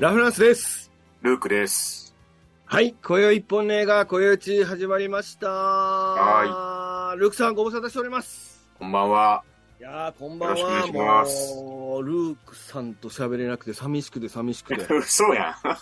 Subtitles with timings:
[0.00, 0.92] ラフランスです。
[1.22, 2.14] ルークです。
[2.66, 5.50] はい、今宵一本の映画、今宵打ち始まりました。
[5.50, 8.64] はルークさんご無沙汰しております。
[8.78, 9.42] こんばんは。
[9.80, 10.56] いやー、こんばんは。
[10.56, 14.86] よろしくお願いしますもう、ルークさんと喋れなくて寂しくて寂しくて。
[14.94, 15.54] 嘘やん。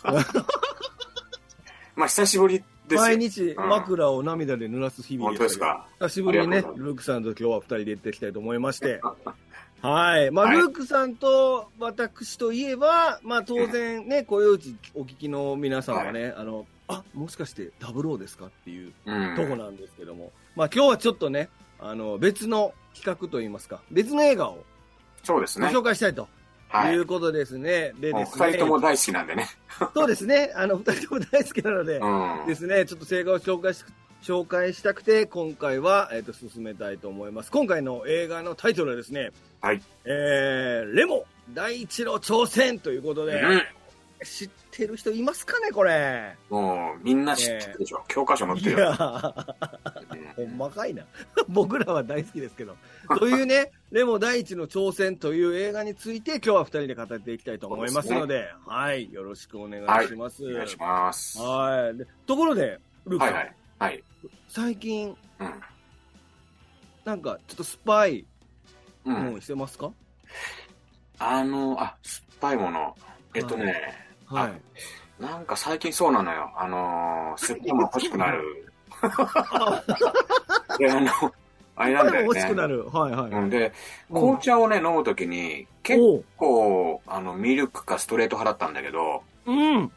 [1.95, 3.01] まあ、久しぶりですよ。
[3.01, 5.87] 毎日うん枕を涙で濡らす日々本当ですか。
[6.01, 9.03] 久しぶりにねルークさんと今日は二人で行っていきたいと思いまして。
[9.83, 10.31] はい。
[10.31, 19.37] まあ、はいルークさんと私といえば、まあ、当然ね、こういううちお聞きの皆さんはね、あの、あ、もしかしてダブローですかっていううん。
[19.37, 21.49] とこなんですけども、まあ、今日はちょっとね、
[21.81, 24.65] あの、別の企画といいますか、別の映画をご
[25.25, 25.67] そうですね。
[25.69, 26.29] 紹介したいと
[26.69, 26.99] はいい。
[26.99, 27.93] うことですね。
[28.01, 28.47] でですね。
[28.47, 29.49] 二人とも大好きなんでね。
[29.95, 30.53] そうですね。
[30.55, 32.47] あの、二人とも大好きなので、うん。
[32.47, 33.85] ですね、ちょっと映画を紹介し、
[34.27, 37.53] 紹介したくて、今回は、えっ、と、進めたいと思います。
[37.53, 39.31] 今回の映画のタイトルはですね、
[39.61, 39.81] はい。
[40.05, 43.63] えー、レモ第一の挑戦ということで、うん
[44.25, 46.35] 知ってる人いますかね、これ？
[46.49, 48.03] もう、みんな知ってるでしょ。
[48.09, 48.85] 教科書載っいてるよ。
[48.87, 51.05] やー、ほんまかいな。
[51.49, 52.79] 僕らは大好きですけど。
[53.19, 60.47] というね、 レモ第一の挑戦という映画について今日は二人で語っていきたいと思いますので、はい、よろしくお願いします。
[60.47, 61.39] お願いします。
[61.39, 61.99] ははい。
[61.99, 63.55] でところで、ルークさん、いはい。
[63.79, 64.03] はい。
[64.57, 65.63] 最近、うん。
[67.05, 68.25] なんかちょっとスパイ
[69.05, 69.41] うもん。
[69.43, 69.93] してますか、
[71.19, 72.97] あの、あ、酸っぱいもの。
[73.35, 73.75] えっとね、
[74.25, 75.23] はい。
[75.23, 76.51] なんか最近そうなのよ。
[76.57, 78.73] あのー、酸っぱいもの欲しくなる。
[80.79, 81.11] で、あの、
[81.77, 82.69] あれなんだよ欲しくなね。
[82.69, 82.89] る。
[82.89, 83.31] はいはい。
[83.33, 83.75] うんで、
[84.09, 86.01] うん紅茶をね、飲むときに、結
[86.39, 89.93] 構、あの、ミルクかストレート派だったんだけど、うん。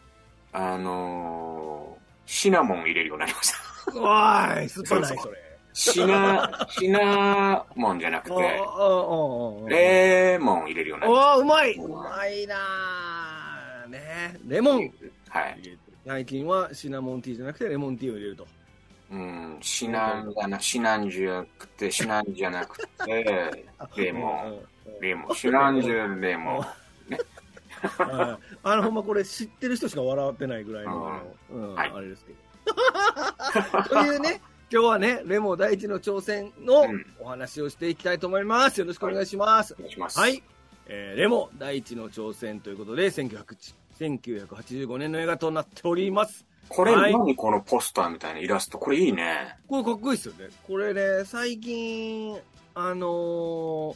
[0.51, 3.68] あのー、シナモン入れるようになりました。
[3.95, 5.37] おーい、酸っぱない、それ。
[5.73, 8.35] シナ、シナモンじゃなくて。
[9.67, 14.91] レーモン入れるようになおーうまいうまいなーねレモン。
[15.29, 15.77] はい。
[16.05, 18.47] 最近はシナモンティーじゃなくてレモンティーを入れると。
[19.11, 22.87] うん、シナンがな、シナンじゃなくて、シナンじゃなくて、
[23.97, 25.01] レモン、ン。
[25.01, 26.57] レモン、シナンジュレモン。
[26.59, 26.69] はい
[28.63, 31.21] あの、ほんまこれ知ってる人しか笑ってないぐらいの、あ
[31.53, 32.48] の、うん、はいあれですけど。
[33.89, 38.79] というね、今日はね、レモン第一の挑戦のうんお話をしていきたいと思います。
[38.79, 39.75] よろしくお願いします。
[39.77, 40.19] お願いします。
[40.19, 40.43] はい。
[40.87, 46.45] えーレモ第一の挑戦ということで、1900 1985年の映画となっております。
[46.69, 48.77] これ、はい何このポスターみたいなイラスト。
[48.77, 49.57] これいいね。
[49.67, 50.49] これかっこいいですよね。
[50.67, 52.37] これね、最近、
[52.75, 53.95] あのー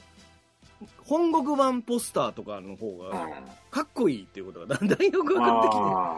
[1.06, 3.00] 本国版ポスターとかの方うん。
[3.10, 3.28] が
[3.72, 5.72] かっこいいっていうことがだんだんよく分かってき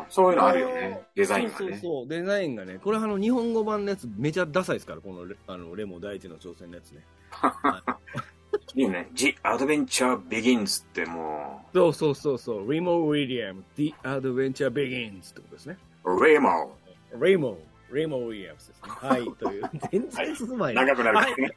[0.09, 0.13] て。
[0.13, 1.01] そういうのあるよね。
[1.15, 1.77] デザインがそうね。
[1.77, 2.79] そうそう、デザインがね。
[2.83, 7.01] これあの日本語版のやつめちゃダサいですから、このレあのレモ第一の挑戦のやつね。
[8.75, 9.09] いいね。
[9.13, 15.77] The Adventure Begins ってもそうそうそうそう、レモ・ウィリアム、The Adventure Begins ってことですね。
[16.03, 16.75] う、レモ
[17.19, 17.57] レモ、
[17.95, 18.89] レモ・ウィリアムスですね。
[19.01, 20.75] はい、という、全然進まない。
[20.75, 21.55] 長くなるからね。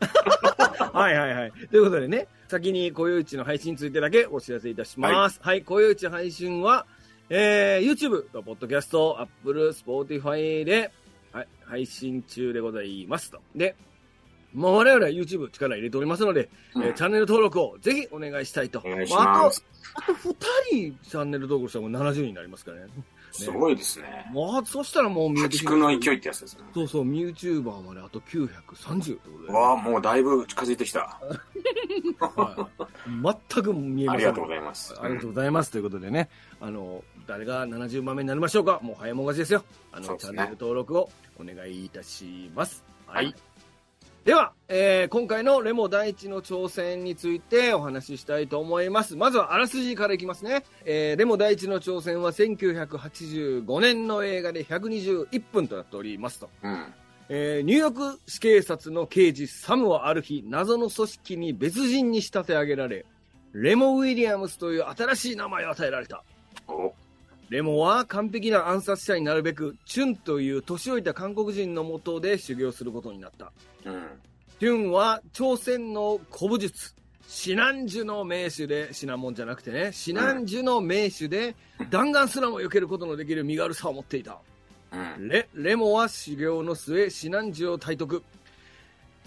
[0.92, 1.52] はいはいはい。
[1.70, 5.40] ということでね、先に恋打ちの配信についてだけお知らせいたします。
[5.42, 6.86] はい、恋打ち配信は、
[7.28, 10.90] えー、YouTube と Podcast、Apple、Spotify で、
[11.32, 13.40] はい、配信中でございますと。
[13.54, 13.76] で、
[14.54, 18.78] もう我々は YouTube 力入れておりますので、うんえーチャンネル登録をぜひお願いしたいと。
[18.78, 19.56] いしまああと
[19.94, 20.36] あと2
[20.70, 22.86] 人チャンネル登録したらもう70人になりますからね。
[23.32, 24.26] すごいですね。
[24.30, 26.62] もう、そしたらもう見え破てき竹の勢いってやつですね。
[26.74, 31.00] そうそう、YouTuber まであと930ってことで、わあ、もうだいぶ近づいてきた。
[31.00, 31.20] は
[32.80, 34.94] い全く見えませんありがとうございます。
[35.00, 35.70] ありがとうございます。
[35.70, 36.28] ということでね、
[36.60, 39.64] あの、誰が70万目になりましょうかもう早もがちですよ。
[39.92, 41.10] あの、ねチャンネル登録を
[41.40, 42.84] お願いいたします。
[43.06, 43.34] はい。
[44.28, 49.16] では、えー今回のレモ第一の挑戦についてお話ししたいと思います。
[49.16, 50.64] まずはあらすじからいきますね。
[50.84, 56.50] えーレモ第一の挑戦は1985年の映画で121分となっておりますと。
[56.62, 56.92] うん。
[57.30, 63.06] えーニューヨーク市警察の刑事サムはある日、謎の組織に別人に仕立て上げられ、
[63.54, 66.22] レモ・ウィリアムスという新しい名前を与えられた。
[66.68, 66.92] お、
[67.48, 73.52] レモは完璧な暗殺者になるべく、チュンという年老いた韓国人のもとで修行することになった。
[73.86, 74.02] うん。
[74.60, 76.94] チュンは朝鮮の古武術、
[77.26, 81.56] シナンジュの名手で、シナモンじゃなくてね、シナンジュの名手で、
[81.90, 84.40] 弾丸すらも避けることのできる身軽さを持っていた。
[84.92, 85.28] うん。
[85.28, 88.22] レレモは修行の末、シナンジュを体得。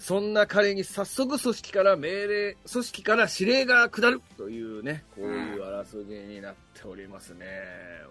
[0.02, 7.46] そんな彼に早速組織から命令、組織から指令が下るというね、こういうあらすじになっておりますね。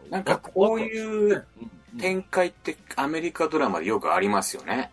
[0.10, 4.90] なんかこういううん展開ってアメリカドラマでよくありますよね。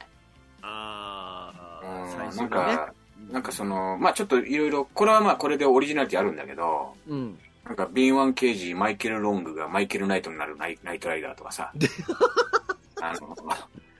[0.60, 1.52] あ
[1.84, 2.48] あ、うん最初にね。
[2.48, 2.94] なんか、
[3.30, 7.38] なんかその、まあちょっといろいろ、これはまあこれでオリジナリティあるんだけど、うん。
[7.64, 11.72] なんか、敏腕刑事、マイケル・ロングがマイケル・ナイトになるナイナイトライダーとかさ。
[13.00, 13.36] あの、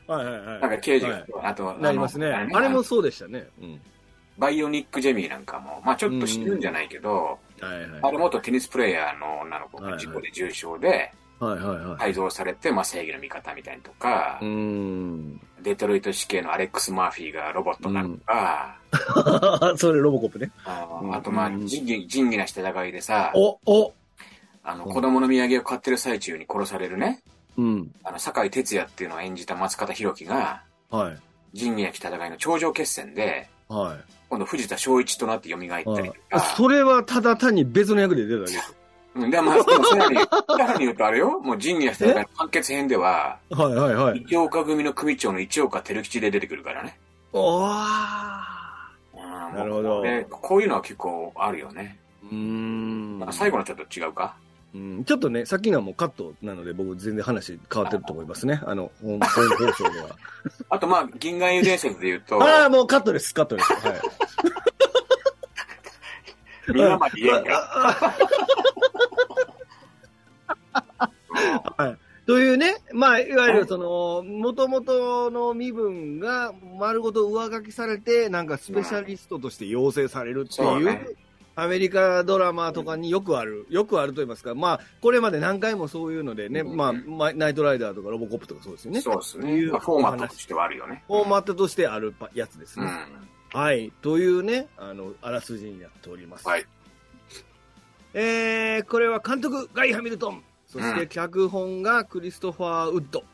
[0.09, 0.61] はいはいはい。
[0.61, 2.27] なんか刑事が、はいあと、なりますね。
[2.29, 3.47] あれもそうでしたね。
[3.61, 3.81] うん。
[4.39, 8.01] バイオニック・ジェミーなんかも、まあちょっと死ぬんじゃないけど、はいはい。
[8.03, 11.99] あれ元テニスプレーヤーの女の子が事故で重傷ではいはいはい。
[11.99, 15.41] 改造されて、まあ正義の味方みたいにとかう、ーん。
[15.63, 18.79] デトロイト死刑のアレックス・マーフィーがロボットになるとか、
[19.77, 20.51] それロボコップね。
[20.65, 23.93] あうんあとまあうん仁義仁義なき戦いでさ、お、お
[24.63, 27.21] あのうん子供の土産を買ってる最中に殺されるね、
[27.59, 27.91] うん。
[28.05, 31.19] あの酒井哲也っていうのを演じた松方弘樹が、はい。
[31.53, 34.13] 仁義なき戦いの頂上決戦で、はい。
[34.31, 38.75] 今度藤田翔一となって蘇ったりとはいか、それはただ単に別の役で出ただけです。
[39.15, 40.29] うん、で、まあ、さらに、さ
[40.59, 44.19] らに言うとあれよ、もう仁義なき戦いの完結編では、はいはいはい。
[44.21, 46.99] 一岡組の組長の一岡照吉で出てくるからね。
[47.33, 47.69] おー。
[49.15, 51.99] うんなるほどで、こういうのは結構あるよね。
[52.23, 54.37] うーんまあ最後のちょっと違うか？
[54.75, 58.61] うんちょっとね、さっきのはもうカットなので、僕全然話変わってると思いますね。
[58.65, 59.29] あの、本本放
[59.73, 60.17] 送では。
[60.69, 63.73] あとまあ、銀河遊伝説で言うと、ああ、もうカットです、カットです。
[63.73, 64.01] はい。
[66.75, 67.59] みんなまで言えんか。
[71.77, 71.99] はい。
[72.27, 81.17] というね、まあ、いわゆるその、元々の身分が丸ごと上書きされて、なんかスペシャリストとして養成されるっていう、
[81.61, 89.01] アメリカドラマとかによくある、よくあると言いますか、まあ、これまで何回もそういうのでね、うんまあ、まナイトライダーとかロボコップとかそうですよね。
[89.01, 89.55] そうですね。
[89.55, 91.03] いうまあ、フォーマットとしてはあるよね。
[91.09, 92.87] フォーマットとしてあるパやつですね。
[92.87, 93.61] うん。
[93.61, 93.93] はい。
[94.03, 96.47] というね、あの、あらすじになっております。
[96.47, 96.67] はい。
[98.15, 100.45] えー、これは監督、ガイ・ハミルトン。
[100.69, 103.21] そして脚本がクリストファー・ウッド。
[103.21, 103.27] うん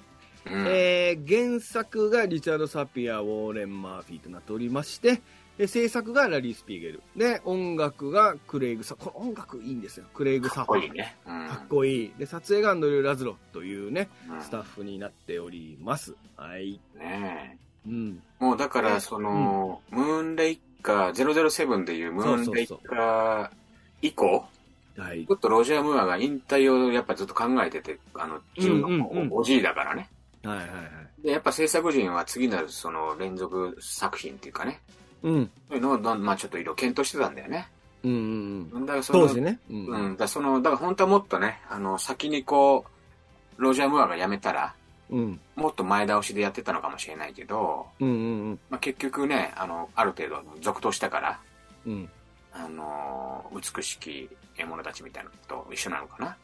[0.66, 5.20] えー原作がリチャード・サピア、ウォーレン・マーフィーとなっておりまして、
[5.58, 7.02] で制作がラリー・スピーゲル。
[7.16, 10.06] で、音楽がクレイグ・サ、この音楽いいんですよ。
[10.12, 10.80] クレイグ・かっサファー。
[10.80, 11.16] こいいね。
[11.26, 12.12] うんかっこいい。
[12.18, 16.14] で、撮影がアンドリュー・ラズロというね、うんスタッフになっております。
[16.36, 16.80] はい。
[16.96, 18.22] ねうん。
[18.40, 23.50] えもうだから、その、ムーンレイカー、007でいうムーンレイカー
[24.02, 24.44] 以降、
[24.96, 25.32] はいち。
[25.32, 30.08] ょっとロジャー・ムーアが引退をやっぱずっと考えてて、あの、自分うんうんうんのおじいだからね。
[30.42, 30.74] はいはいは
[31.20, 31.22] い。
[31.22, 34.80] で、やっぱ制作陣は次なるその連続作品っていうかね、
[35.24, 35.50] うん。
[36.22, 37.68] まあちょっといろいろ検討してたんだよね。
[38.04, 38.86] うんうんうん。
[38.86, 39.58] だからその、当時ね。
[39.70, 42.84] ううん、だその、だから本当はもっとね、あの、先にこ
[43.58, 44.74] う、ロジャー・ムーアが辞めたら、
[45.10, 45.40] うん。
[45.56, 48.12] もっと前倒しでやってたのかもしれないけど、うんう
[48.52, 51.40] んまあ、結局ね、あの、ある程度続投したから、
[51.86, 51.92] うん。
[51.92, 52.10] うん。
[52.52, 56.36] あの、美しき獲物たちみたいなのと一緒なのかな。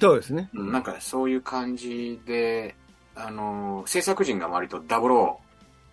[0.00, 0.48] そうですね。
[0.54, 2.74] うん、なんかそういう感じで、
[3.14, 5.40] あの、制作陣が割とダブロ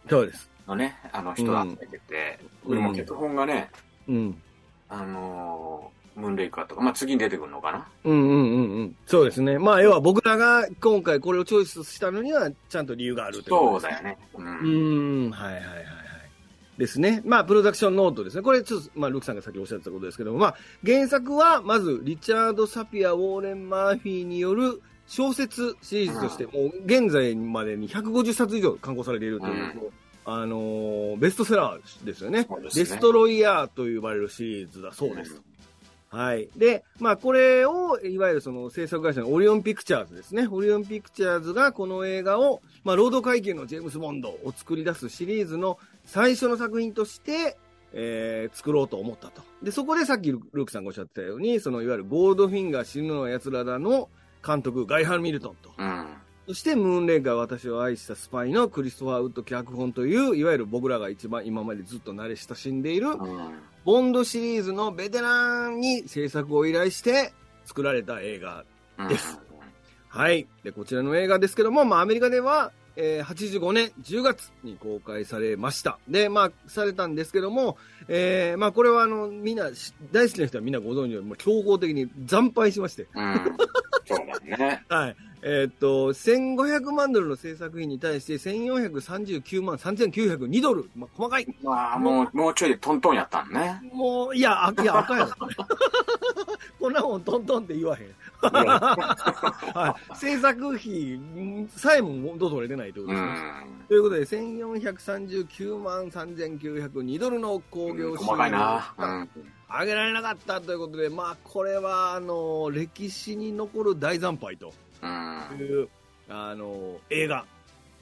[0.09, 0.49] そうです。
[0.65, 3.69] ーのね、あの人を集めてて、うんでも脚本がね、
[4.07, 4.41] うん。
[4.89, 7.87] あの、ムーンレイカーとか、まあ、次に出てくるのかな？
[8.03, 8.95] うんうんうんうん。
[9.05, 9.57] そうですね。
[9.57, 14.17] まあ、要は僕らが今回これをチョイスしたのには、ちゃんと理由があるということですそうだよね。
[14.33, 14.41] う。
[14.41, 15.85] うんーん、はいはいはいはい。
[16.77, 17.21] ですね。
[17.25, 18.43] まあ、プロダクションノートですね。
[18.43, 20.55] これ、ちょっと、まあ、ルクさんがさっきおっしゃってたことですけども、まあ、
[20.85, 29.91] 原作は、まず、リチャード・サピア、ウォーレン・マーフィーによる小説シリーズとして、もう、現在までに150冊以上刊行されているという、うん
[30.25, 35.41] あのーベストセラーですよねねデストロイヤーと呼ばれるシリーズだそうです。
[36.11, 36.49] はい。
[36.57, 40.45] で、まあ、これを、いわゆるその制作会社のオリオンピクチャーズですね。
[40.51, 47.57] オリオンピクチャーズがこの映画を、まあ、労働階級のジェームズ・ボンドを作り出すシリーズの最初の作品として、
[47.93, 49.41] えー作ろうと思ったと。
[49.63, 54.09] で、そこでさっきルルークさんがおっしゃってたように、そのいわゆるゴールドフィンガー死ぬのは奴らだの
[54.45, 55.71] 監督、ガイハル・ミルトンと。
[55.77, 56.07] うん。
[56.47, 63.59] そして、ムーンレイカー私を愛したスパイのクリストファー・ウッド脚本という、いわゆる僕らが一番今までずっと慣れ親しんでいる、うん。
[63.85, 67.33] ボンドシリーズのベテランに制作を依頼して
[67.65, 68.65] 作られた映画。
[68.97, 69.07] うん。
[69.07, 69.39] です
[70.09, 70.47] はい。
[70.63, 75.99] で、こちらの映画ですけども、まあ、アメリカでは、えー85年10月に公開されました。
[76.09, 77.77] で、まあ、されたんですけども、
[78.09, 83.55] えーまあ、これはあの、みんな、し大好きな人はみんなご存知のように、もう強行的に惨敗しまして、うん。
[84.05, 84.83] そうだね。
[84.89, 85.15] はい。
[85.43, 90.89] えーっと、1500万ドルの制作費に対して1439万3902ドル。
[90.95, 91.47] まあ、細かい。
[91.63, 93.81] まあ、もう、もうちょいでトントンやったんね。
[93.91, 95.31] もう、いや、あいや、赤やろ。
[96.79, 98.07] こんなもんトントンって言わへん。
[98.41, 100.15] はい。
[100.15, 101.19] 制作費
[101.75, 103.49] さえもどう取れてないというこうとですね。
[103.49, 103.87] ん。
[103.87, 108.93] ということで、1439万3902ドルの興行収入細かいな。
[108.97, 109.29] うん。
[109.69, 115.57] 上げられなかったということで、まあ、これは、あの、歴史に残る大惨敗とうん。
[115.59, 115.89] いう、
[116.29, 117.45] あの、映画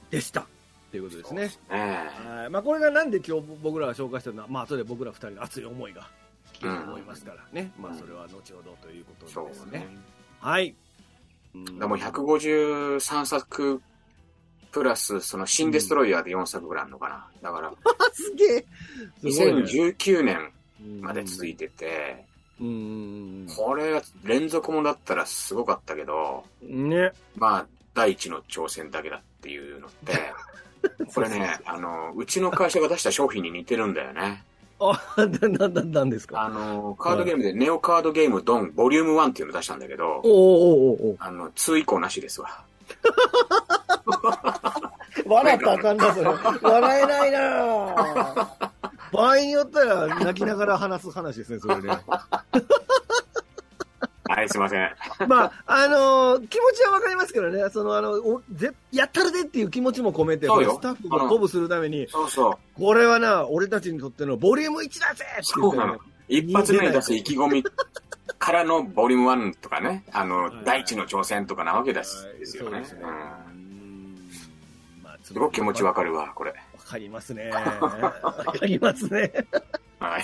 [0.10, 0.46] でした。
[0.92, 1.42] ということですね。
[1.42, 2.50] ねはい。
[2.50, 6.08] まあ、これがなんで今日僕らが紹介したのは、まあ、後で僕ら二人の熱い思いが
[6.54, 7.72] 聞と思いますからね。
[7.80, 9.88] まあ、それは後ほどということそうですすね。
[10.40, 10.76] はい。
[11.54, 13.82] でも153作
[14.72, 17.28] プラス、その新デストロイヤーで4作ぐらいあるのかな。
[17.42, 17.74] だから、あ、
[18.14, 18.66] すげえ。
[19.32, 20.52] すごいね2019年
[21.02, 22.26] まで続いてて、
[22.60, 23.48] うん。
[23.56, 27.12] これ連続もだったらすごかったけど、ね。
[27.38, 30.14] まあ、第一の挑戦だけだっていうのって、
[31.14, 34.44] これね、あの、うちの会社が出した商品に似てるんだよね。
[34.82, 36.42] あ、な、な、な、なんですか？
[36.42, 42.64] あの、カードゲームでネオカードゲームドンボリューム1っていうの出したんだけどお、おおおおあの、2以降なしですわ。
[45.26, 46.28] 笑ったらあかんな、それ。
[46.62, 48.70] 笑えないなぁ
[49.12, 51.90] 場合によったら泣きながら話す話ですね、それね。
[54.30, 54.90] はい、すいません。
[55.28, 62.54] まあ、あのー気持ちはわかりますけどね、その、あの、おぜやったるでっていう気持ちも込めて、そうよスタッフが鼓舞するために、そうそう。
[62.80, 65.44] これはな、俺たちにとってのボリューム1だぜって。
[66.28, 67.64] 一発目に出す意気込み
[68.38, 72.86] からのボリューム1とかね、あの、はい第一の挑戦とかなわけですよね。
[75.24, 76.54] すごく気持ちわかるわ、これ。
[76.90, 77.50] わかりますね。
[77.54, 79.32] わかりますね。
[80.00, 80.24] はい。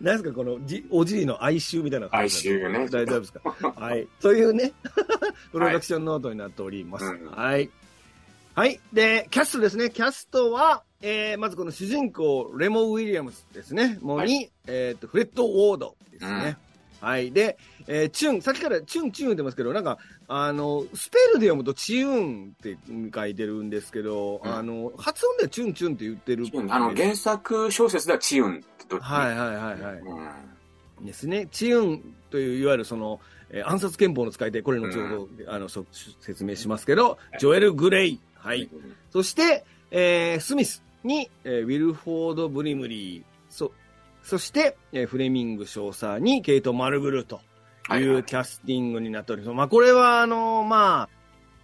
[0.00, 3.74] 何ですか、このじ、おじいの哀愁みたいな感じ哀愁ね大丈夫ですか？
[3.76, 4.08] はい。
[4.20, 4.72] というね、
[5.52, 7.04] プロダクションノートになっております。
[7.04, 7.68] うんはい。
[8.54, 8.80] はい。
[8.92, 9.90] で、キャストですね。
[9.90, 13.98] キャストは、えー、まずこの主人公、レモ・ウィリアムスですね。
[14.00, 16.56] もうに、はえっ、と、フレッド・ウォードですね。
[17.00, 17.30] はい。
[17.30, 17.58] で、
[17.92, 22.78] えーチュン、さっきからチュン、チュン言ってますけど、なんか、あの、スペルで読むとチューンって
[23.12, 26.46] 書いてるんですけど、うんあの、発音ではチュンチュンって言ってる。
[26.70, 29.94] あの、原作小説ではチウンってはいはいはいはい。
[31.00, 31.48] うんですね。
[31.50, 33.20] チウンという、いわゆるその、
[33.50, 35.84] えー暗殺憲法の使い手、これ後ほど、あの、そ
[36.20, 38.20] 説明しますけど、ジョエル・グレイ。
[38.36, 38.68] はい。
[39.10, 43.22] そして、えースミスに、えーウィルフォード・ブリムリー。
[43.48, 43.72] そ、
[44.22, 47.42] そして、えーフレミング少佐にケイト・マルグルとは
[47.90, 49.54] いいうはいキャスティングになっております。
[49.54, 51.08] まあ、これは、あのまあ、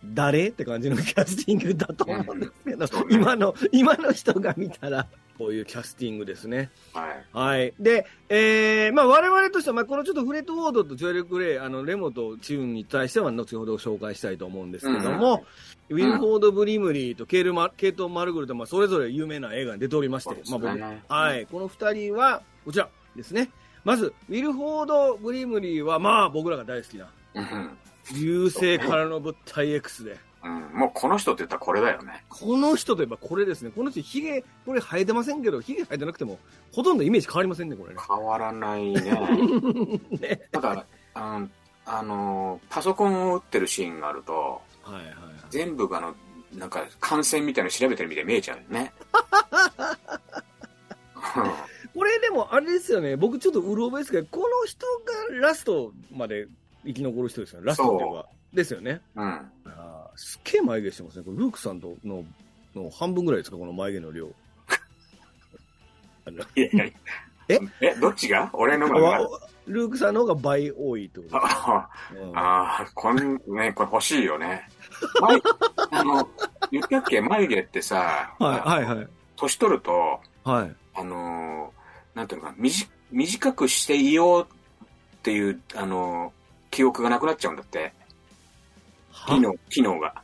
[0.04, 0.48] 誰？
[0.48, 5.06] って感じのキャスティングだと思うんですけど、今の、今の人が見たら、
[5.38, 6.70] こういうキャスティングですね。
[6.94, 7.24] はい。
[7.32, 7.74] はい。
[7.78, 15.44] で、えー、まあ我々としては、まあこのちょっとフレッド・ウォードとジョエル・グレイ、あの、レモとチューンに対しては後ほど紹介したいと思うんですけども、
[15.88, 21.46] ウィルフォード・ブリムリーとケールマ、ケイト・マルグルと、まあそれぞれ有名な映画に出ておりまして、そうですまあね僕、はい。
[21.46, 23.50] この二人は、こちらですね。
[23.86, 27.78] まず、ウィルフォード・ブリムリーは、まあ僕らが大好きな、うん
[28.14, 30.60] 流星からの物体 X で、うん。
[30.74, 32.24] もうこの人って言ったらこれだよね。
[32.28, 33.70] この人といえばこれですね。
[33.74, 36.38] この人、ヒゲ、これ生えてませんけど、ヒゲ生えてなくても、
[36.72, 38.00] ほとんどイメージ変わりませんね、これね。
[38.08, 39.02] 変わらないね。
[40.20, 41.48] ねただ、あの、
[41.84, 45.14] あのパソコンを打ってるシーンがあると、はいはいはい。
[45.50, 46.14] 全部があの、
[46.54, 48.92] なんか感染みたいなの調べてるみたいに見えちゃうよね。
[51.96, 54.86] これでもあれですよね、僕ちょっとうろ覚えですけど、この人
[55.32, 56.46] がラストまで
[56.84, 58.26] 生き残る人ですよね、ラストっていうか。
[58.52, 59.00] ですよね。
[59.14, 59.24] うん。
[59.24, 61.24] あーすっげえ眉毛してますね。
[61.24, 62.24] これルークさんとの
[62.74, 64.26] の半分ぐらいですか、この眉毛の量。
[64.26, 64.30] い
[66.60, 66.84] やいや
[67.48, 67.60] え？
[67.80, 68.50] え、どっちが？
[68.52, 73.16] 俺のあがわルークさんの方が倍多いってことあうんあー、こん、
[73.56, 74.68] ね、これ欲しいよね。
[75.20, 75.40] 眉
[75.92, 76.28] あの、
[76.70, 77.20] 言ったっけ？
[77.20, 79.08] 眉毛ってさ、はいはいはい。
[79.36, 80.76] 年取ると、はい。
[80.94, 81.75] あのー
[82.16, 84.46] なんていうのかな、短短くしていようっ
[85.22, 87.92] ていう、あのー記憶がなくなっちゃうんだって。
[89.26, 90.14] 機は能、機能が。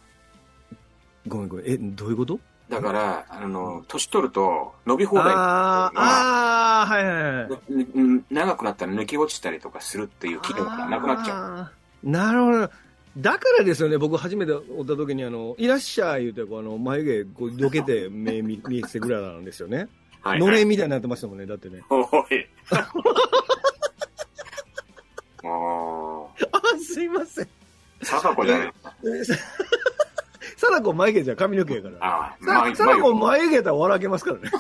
[1.29, 1.67] ごめんごめん。
[1.67, 2.41] え、どういうこと？
[2.69, 8.25] だから、あのー年取ると伸び放題あーあー、はいはいはい。
[8.31, 11.37] 長くなったら抜き落ちたりとかするっていう機能がなくなっちゃう。
[11.59, 11.73] ゃ
[12.05, 12.11] う。
[12.11, 12.71] なるほど。
[13.19, 19.89] だからですよね、僕初めておった時に、あの、いらっしゃい言うて、こうあの、眉毛、こう、どけて目見見せてぐらいなんですよね。
[20.23, 20.57] はい、のはい。
[20.57, 21.83] れんみたいになってましたもんね、だってね。
[21.91, 22.47] おい。
[25.43, 27.45] もあ、すいません。
[27.45, 27.49] う、
[28.05, 28.73] 貞子じゃない。
[30.57, 32.37] 貞子眉毛じゃ髪の毛やから。
[32.41, 34.51] 貞子眉眉毛やったら笑けますからね。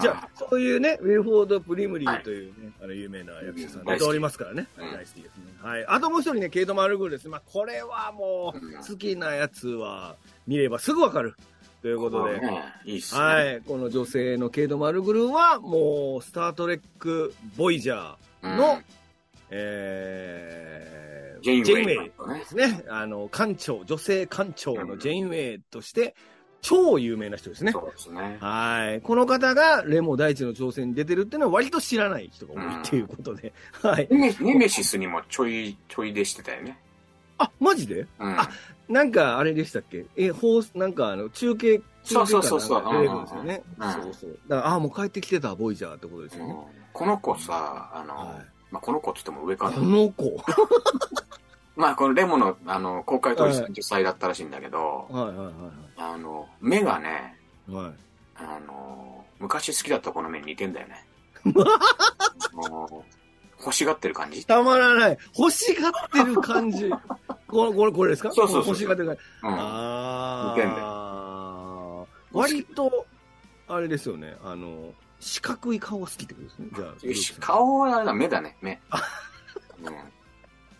[0.00, 4.68] じゃあ、そういうね、ウィルフォード・プリムリーというね、あの、有名な役者さん出ておりますからね。
[4.78, 5.44] うん大好きですね。
[5.60, 5.86] はい。
[5.86, 7.28] あともう一人ね、ケイト・マルグルです。
[7.28, 11.34] まあ、これはもうんう、好きなやつは、見ればすぐわかる。
[11.82, 12.40] ということで。
[12.40, 13.20] ね、いいっすね。
[13.20, 13.60] はい。
[13.66, 18.84] この女性のケイト・マルグルは、もう、スター・トレック・ボイジャーの、うん
[19.50, 22.84] えー、ジェインウェイですね。
[22.88, 26.14] あの、艦長、女性艦長のジェインウェイとして、
[26.60, 27.70] 超有名な人ですね。
[27.70, 28.36] そうですね。
[28.40, 29.00] はい。
[29.00, 33.52] この方がレモ第一の挑戦に出てるっていうのは割と知らない人が多いっていうことで。
[33.80, 34.08] はい。
[34.10, 36.76] ネメネメシスにもちょい、ちょいでしてたよね。
[37.38, 38.08] あ、マジで？
[38.18, 38.40] うん。
[38.40, 38.50] あ
[38.88, 40.06] なんかあれでしたっけ？
[40.16, 43.62] え、放なんかあの、中継、中継かそうそうそう出てくるんですよね。
[43.78, 44.38] うんそうそう。
[44.48, 46.56] だから、ああ、もう帰ってきてた、ボイジャーってことですよね。
[46.92, 49.80] この子さ、あの、はいまあ、この子って言っても上かなこ。
[49.82, 50.42] の子？
[51.76, 55.52] まあ、このレモの、あの、公開当時30歳だったらしいんだけど、はいはいはい
[55.96, 57.36] あの、目がね、
[57.68, 57.84] はい。
[57.84, 57.94] はい。
[58.36, 61.04] あの、昔好きだった子の目に似てんだよね。
[62.52, 63.17] もう
[63.60, 64.46] 欲しがってる感じ？
[64.46, 65.18] たまらない。
[65.38, 66.90] 欲しがってる感じ。
[67.48, 68.30] これ、これ、これですか？
[68.32, 69.22] そうそうそう欲しがってる感じ。
[69.44, 69.54] うん。
[69.58, 72.04] ああ。
[72.32, 73.06] 割と、
[73.68, 74.36] あれですよね。
[74.44, 76.68] あの、四角い顔が好きってことですね。
[76.74, 77.40] じゃあ。
[77.40, 78.80] 顔はあれだ、目だね、目。
[79.82, 79.94] うん。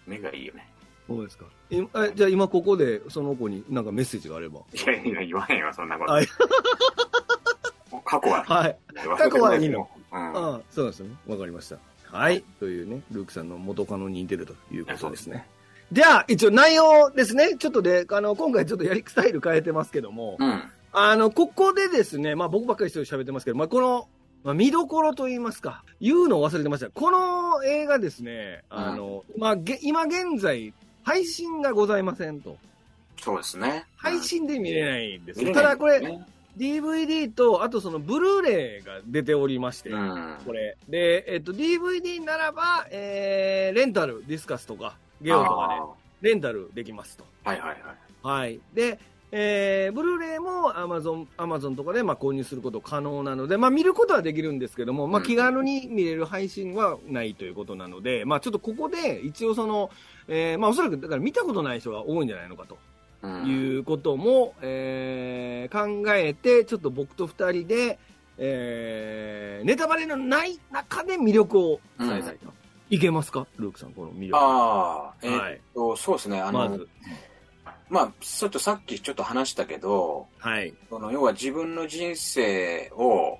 [0.06, 0.70] 目がいいよね。
[1.08, 1.46] そうですか。
[1.70, 4.60] いえじゃあ今ここでその子になんかメッセージがあれば。
[4.60, 6.12] いやいや、言わへんよ、そんなこと。
[6.12, 6.26] はい
[8.04, 8.44] 過去は。
[8.44, 8.78] はい。
[9.18, 9.88] 過去はいいのよ。
[10.12, 10.18] うん。
[10.18, 11.16] ああ、そうなんですよね。
[11.26, 11.78] わかりました。
[12.10, 12.42] はい。
[12.58, 15.46] というね、ルークさんの元カノに似てるということですね。
[15.92, 17.56] じゃあ、一応内容ですね。
[17.58, 20.62] ちょっとで、あの、今回ちょっとやり、スタイル変えてますけども、うん。
[20.92, 24.08] あの、ここでですね、まあ僕ばっかり一人喋ってますけど、まあこの、
[24.44, 26.90] まあ、見どころと言いますか、言うのを忘れてました。
[26.90, 30.72] この映画ですね、あの、まあ、げ今現在、
[31.02, 32.56] 配信がございませんと。
[33.20, 33.84] そうですね。
[33.96, 35.48] 配信で見れないんですよ。
[35.48, 36.24] うんただこれ、ね
[36.58, 40.36] DVD と、あとそのブルーレイが出ておりまして、うん。
[40.44, 40.76] これ。
[40.88, 47.24] で、えっと、DVD ならば、えー、レンタル、ディスカスとか、ゲオとかで、レンタルできますと。
[47.44, 47.78] はいはいはい。
[48.22, 48.60] はい。
[48.74, 48.98] で、
[49.30, 59.90] えー、ブルーレイも Amazon、Amazon とかで、まあ、購入すること可能なので、まあ、見ることはできるんですけども、まあ、うん気軽に見れる配信はないということなので、まあ、ちょっとここで、一応その、
[60.28, 62.78] えー、まあ、おそらく、だから見たことない人が多いんじゃないのかと。
[63.22, 67.98] うんいうことも、えー考えて、ちょっと僕と二人で、
[68.38, 72.52] えーネタバレのない中で魅力を伝えたいと。
[72.90, 73.46] いけますか？
[73.58, 74.36] ルークさん、この魅力。
[74.36, 75.60] ああ、えーっはい。
[75.74, 76.40] と、そうですね。
[76.40, 76.88] あの、まず。
[77.90, 80.74] まあ、ちょっとさっきちょっと話したけど、はい。
[80.90, 83.38] その要は自分の人生を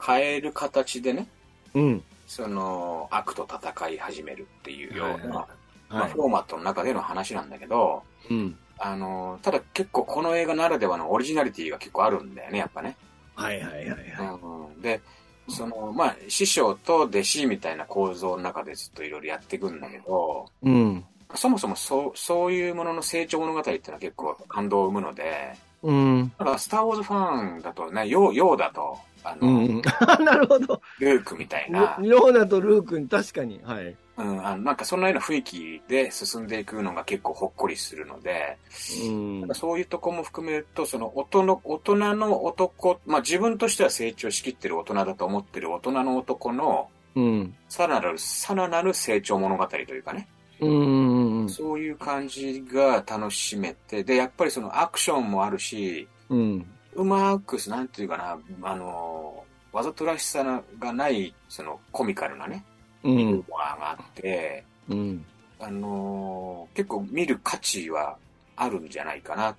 [0.00, 1.26] 変える形でね、
[1.74, 2.04] うん。
[2.26, 5.46] その悪と戦い始めるっていうような、はいはいま
[5.88, 6.22] あ、はいフ。
[6.22, 8.58] ォーマットの中での話なんだけど、うん。
[8.78, 12.96] あの、ただ結構この映画ならではのオリジナリティが結構あるんだよね、やっぱね。
[13.34, 13.98] はいはいはいはい。
[14.42, 15.00] うん、で、
[15.48, 21.04] その、まあ、師匠と弟子みたいな構造の中でずっといろいろやっていくんだけど、うん。
[21.34, 26.32] そもそもそう、そういうものの成長物語っていうのは結構感動を生むので、うん。
[26.38, 29.82] だからスターウォーズファンだとね、ヨーヨーだと、あの、うん。
[30.24, 30.80] なるほど。
[30.98, 33.60] ルークみたいな、ヨーダとルー君、確かに。
[33.64, 33.96] はい。
[34.18, 38.58] うん、あのなんかそんなような雰囲気で進んでいくのが結構ほっこりするので、
[39.08, 39.48] うん。
[39.54, 47.54] そういうとこも含めると、その大人の、大人の男、まあ自分としては成長しきってる大人だと思ってる大人の男の、うん。
[47.68, 50.28] さらなる、さらなる成長物語というかね、
[50.60, 51.11] うん。
[51.48, 56.66] そういう感じが楽しめて、で、やっぱりそのアクションもあるし、うん。
[56.94, 62.64] うまく、なんていうかな、あの、わざとらしさがない、そのコミカルなね、
[63.02, 63.18] うん。
[63.18, 65.24] ユーモアがあって、うん。
[65.58, 68.16] あの結構見る価値は
[68.56, 69.56] あるんじゃないかな。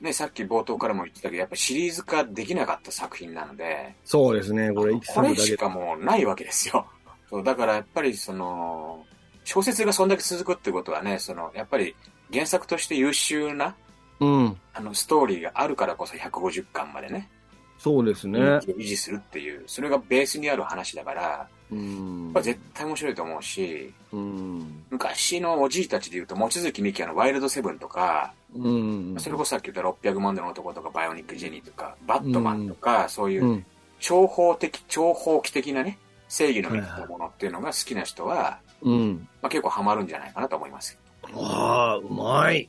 [0.00, 5.34] ね、さっき冒頭からも言ってたけど、やっぱシリーズ化できなかった作品なので、そうですね、これ、一これ。
[5.36, 6.86] しかもうないわけですよ。
[7.28, 9.04] そうだからやっぱりその、
[9.46, 11.94] 小説がそんだけ続くってことはね、その、やっぱり
[12.32, 13.76] 原作として優秀な、
[14.18, 14.56] うん。
[14.74, 17.30] あの、ストーリーがあるからこそ150巻までね、
[17.78, 18.40] そうですね。
[18.40, 24.84] 維持するっていう、それがベースにある話だから、やうんっぱ絶対面白いと思うし、うん。
[24.90, 29.14] 昔のおじいたちで言うと、望月美紀のワイルドセブンとか、うん。
[29.18, 33.66] それこそさっき言った600万度の男とか、バイオニック・ジェニーとか、バットマンとか、そういううん。
[34.00, 39.28] 長方的、長方期的なね、正義の見たものっていうのが好きな人は、うん。
[39.42, 40.98] まあ、結構ハマるんじゃないかなと思います。
[41.34, 42.68] ああ、うまい。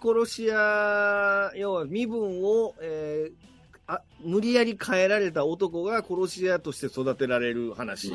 [0.00, 3.48] 殺し屋、要は身分を、えー
[3.90, 8.12] あ、無理やり変えられた男が殺し屋として育てられる話。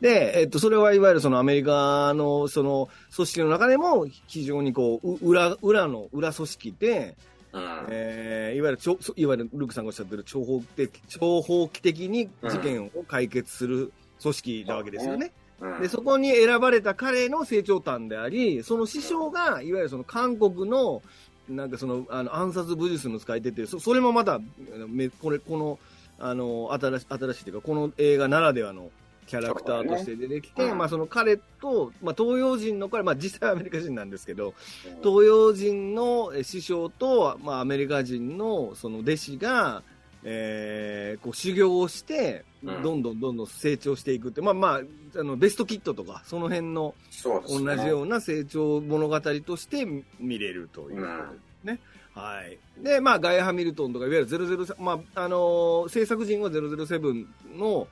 [0.00, 7.14] で、えっと、それはいわゆるそのアメリカのその組織の中でも非常にこう、う裏、裏の裏組織で、
[7.52, 7.86] うん。
[7.90, 15.32] えーいわゆるちょ、そいわゆるルークさんがおっしゃってる長方的、長方期的に事件を解決する組織なわけですよね。
[15.62, 15.80] うん。
[15.80, 21.02] で、そこに選ばれた彼の成長譚であり、その師匠が、いわゆるその韓国の、
[21.48, 24.40] なんかその、あの、暗殺武術の使い手っていう、そそれもまた、
[25.20, 25.78] これ、この、
[26.18, 28.90] あの、新し新しいというか、この映画ならではの
[29.26, 30.78] キャラクターとして出てきて、ねうん。
[30.78, 34.54] まあその彼と、まあ東洋人の彼、まあ実際はアメリカ人なんですけど、
[35.02, 39.82] 東洋人のえ師匠と、まあ、アメリカ人のその弟子が、
[40.24, 44.80] えーこう修行をして、うんどんどんどんどん成長していくって、まあま
[45.16, 49.84] あ、あのベストキットとか、その辺の同じような成長物語として
[50.20, 51.80] 見れるということですね。
[52.14, 52.58] はい。
[52.82, 57.88] で、まあ、ガイア・ハミルトンとか、いわゆる007、まあ、あのー制作陣は007の、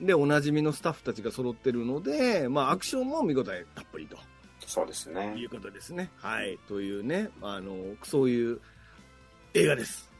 [0.00, 4.18] で、おなじみのスタッフたちが揃ってるので、まあ、アクションも見応えたっぷりと
[4.66, 5.46] そうですねい。
[5.46, 6.10] うことですね。
[6.16, 6.58] はい。
[6.68, 8.60] というね、あの、そういう
[9.54, 10.10] 映画です。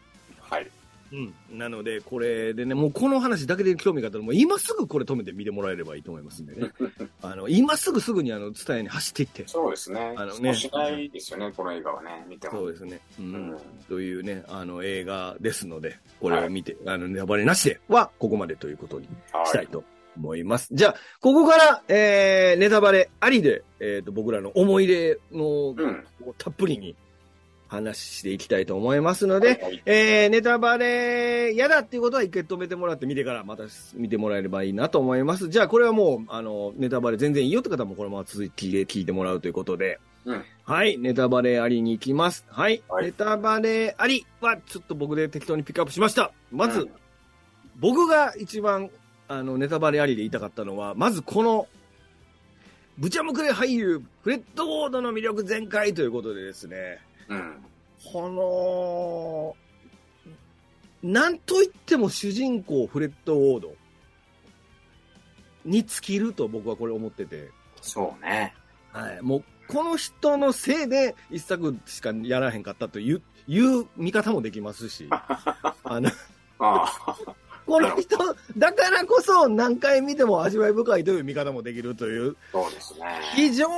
[0.40, 0.70] はい。
[1.12, 1.58] うん。
[1.58, 6.70] なので、これでね、もうこの話だけで興味があったら、もう今すぐこれ止めて見てもらえればいいと思いますんでね。
[7.22, 9.44] あの、今すぐすぐにあの、伝えに走っていって。
[9.46, 10.14] そうですね。
[10.16, 12.58] あのねしないですよね、この映画はね、見ても。
[12.58, 13.00] そうですね。
[13.18, 13.34] うん。
[13.34, 13.56] うん
[13.88, 19.08] というね、あの、映画ですので、これを見て、あの、ネタバレなしでは、ここまでということに
[19.46, 19.84] したいと
[20.16, 20.68] 思います。
[20.72, 26.04] じゃあ、ここから、えー、ネタバレありで、えっ、と、僕らの思い出の、うん。
[26.38, 26.94] たっぷりに
[27.70, 33.62] 話していきたいと思いますので、はいえー、ネタバレ嫌だっていうことは一回止めてもらって見てからまた
[33.94, 35.48] 見てもらえればいいなと思います。
[35.48, 40.44] じゃあこれはもう、あの、ネタバレ全然いいよって方もこのまま続きで聞いてもらうということで、うん。
[40.64, 42.44] はい、ネタバレありに行きます。
[42.48, 46.32] はい、はいネタバレありはちょっと僕で適当にピックアップしました。
[46.50, 46.90] まず、うん
[47.80, 48.90] 僕が一番、
[49.26, 51.66] あの、ネタバレありで言いたかったのは、まずこの、
[52.98, 56.98] ブチャムクレ俳優、フレッド・ウォードの魅力全開ということでですね、
[57.30, 57.56] うん。
[58.12, 59.56] こ
[61.02, 63.74] の、なんといっても主人公フレッド・ウォード
[65.64, 68.54] に尽きると僕はこれ思ってて、そうね。
[68.92, 76.10] はい、もうこの人のせいで一作しかやらへんかったといういう見方もできますし、 あの
[76.58, 77.16] あ
[77.70, 78.18] この人
[78.56, 83.06] だからこそ何回見ても味わい深いという見方もできるという、あ、そうですね。
[83.36, 83.68] 非常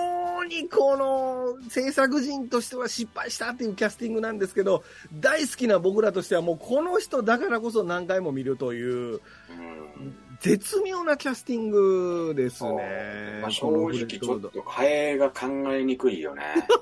[0.44, 9.20] にこの制作陣としては失敗したっていうキャスティングなんですけど、大好きな僕らとしてはもうこの人だからこそ何回も見るという、うん。
[10.40, 13.40] 絶妙なキャスティングですね。
[13.42, 16.42] まあ、正直ちょっと替えが考えにくいよね。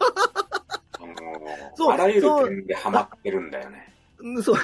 [1.91, 3.93] あらゆる点でハマってるんだよね。
[4.21, 4.57] うんそう。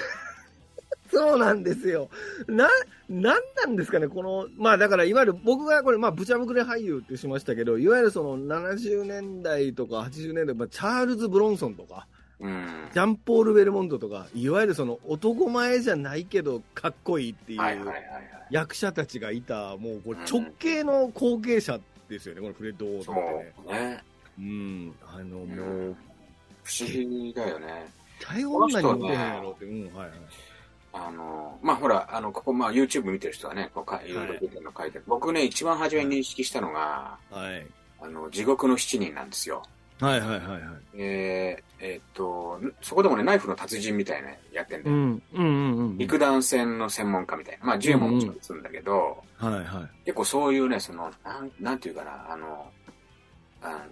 [1.11, 2.09] そうなんですよ。
[2.49, 2.69] な、
[3.09, 12.07] なんなんですかね、この、まあだから、いわゆる僕がこれ、まあ、ブチャムクレ俳優ってしましたけど、いわゆるその70年代とか80年代、まあ、チャールズ・ブロンソンとか、
[12.39, 12.89] うん。
[12.93, 17.61] ジャンポール・ベルモンドとか、いわゆるその男前じゃないけど、かっこいいっていう。
[18.51, 23.55] 役者たちがいた、もうこれうん直系の後継者ですよね、このフレッド・ウォーそドってね。
[23.67, 24.05] うね。
[24.39, 24.95] うん。
[25.07, 25.97] あの、もうう、
[26.63, 27.87] 不思議だよね。
[28.21, 30.19] 大女にモテへんやろって、うん、はいはい。
[30.97, 35.05] あの、まあ、ほら、あの、ここ、まあ、YouTube 見てる人はね、こうかいろいろ見てるの書いてある。
[35.07, 37.67] 僕ね、一番初めに認識したのが、はい。
[38.01, 39.63] あの、地獄の七人なんですよ。
[40.01, 40.61] はいはいはいはい。
[40.95, 44.97] えー、えーっと、そこでもね、ナイフの達人みたいなのやってんだよ。
[44.97, 45.99] うん、うんうんうん。
[45.99, 47.67] 陸弾戦の専門家みたいな。
[47.67, 49.65] まあ、銃ももちろん撃つんだけど、はいはい。
[50.05, 52.71] 結構そういうね、その、なん、なんていうかな、あの、
[53.63, 53.85] あ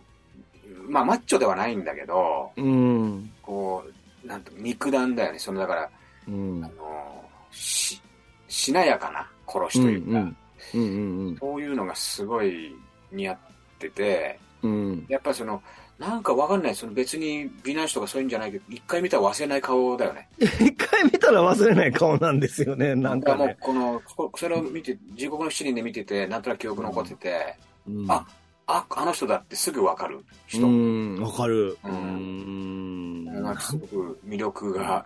[0.89, 3.31] まあ、マッチョではないんだけど、うん。
[3.43, 3.85] こ
[4.25, 5.39] う、なんと、肉弾だよね。
[5.39, 5.91] その、だから、
[6.29, 6.65] うん。
[6.65, 8.01] あの、し、
[8.49, 10.37] しなやかな殺しというか、うん
[10.75, 12.75] うんうんそういうのがすごい
[13.13, 13.39] 似合っ
[13.79, 15.07] てて、うん。
[15.09, 15.63] やっぱりその、
[15.99, 20.29] なんかわかんない、その別に美男子とかそういうんじゃないけど、一回見たら忘れない顔だよね。
[20.39, 23.47] 一回見たら忘れない顔なんですよね、なんかね。
[23.47, 27.57] もうこの、こそれを見て、地獄の七人で見てて、なんとなく記憶残ってて、
[27.87, 28.27] うんあ、
[28.67, 30.67] あ、あの人だってすぐわかるう人。
[30.67, 31.77] ん、わかる。
[31.85, 33.43] ううんん。
[33.43, 35.05] なんかすごく魅力が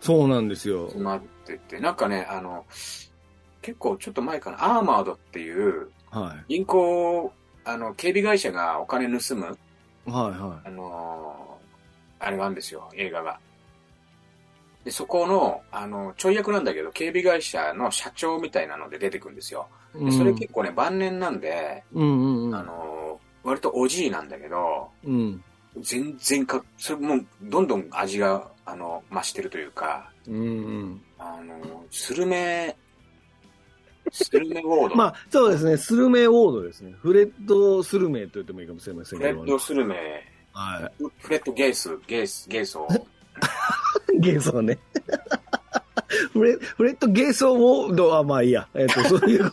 [0.00, 0.84] そうなんですよ。
[0.86, 2.64] 詰まってて、なんかね、あの、
[3.62, 7.32] 結構ちょっと前かな、アーマードっていう、は銀行、
[7.64, 9.58] あの、警備会社がお金盗む、
[10.06, 10.10] い。
[10.10, 11.58] はいはあのー
[12.20, 13.38] あれがあるんですよ、映画が。
[14.84, 19.68] で、そこの、あの、ちょい役なんだけど、警備会社の社長みたいなので出てくるんですよ。
[19.94, 20.04] い。
[20.04, 22.54] でそれ結構ね、晩年なんで、うんうんうん。
[22.54, 25.42] あのー割とおじいなんだけど、うん。
[25.80, 31.02] 全然か、それもう、どんどん味が、あの、増してるというか、うんうん。
[31.18, 32.76] あの、スルメ、
[34.12, 34.96] スルメウォード。
[34.96, 36.92] まあ、そうですね、スルメウォードですね。
[37.00, 39.30] フレッド・スルメと言ってもいいかもしれませんけど。
[39.30, 42.98] フレッド・スルメ、はフレッド・ゲイス、ゲイス、ゲイソー。
[42.98, 43.02] い。
[44.20, 44.78] ゲーソーね。
[46.32, 48.66] フレフレッド・ゲーソーウォードはまあいいや。
[48.74, 49.50] えっ、と、 そういう。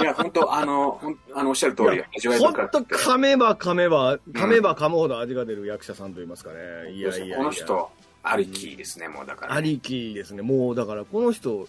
[0.00, 2.38] いや、本当あの、ほんあの、おっしゃる通り、味わい。
[2.38, 6.92] 噛めば噛めば、噛めば噛むほど味が出る役者さんといいますかね。
[6.92, 7.36] いやいやいや。
[7.38, 7.90] この人、
[8.22, 9.54] ありきですね、もうだから。
[9.54, 10.42] ありきですね。
[10.42, 11.68] もう、だから、この人、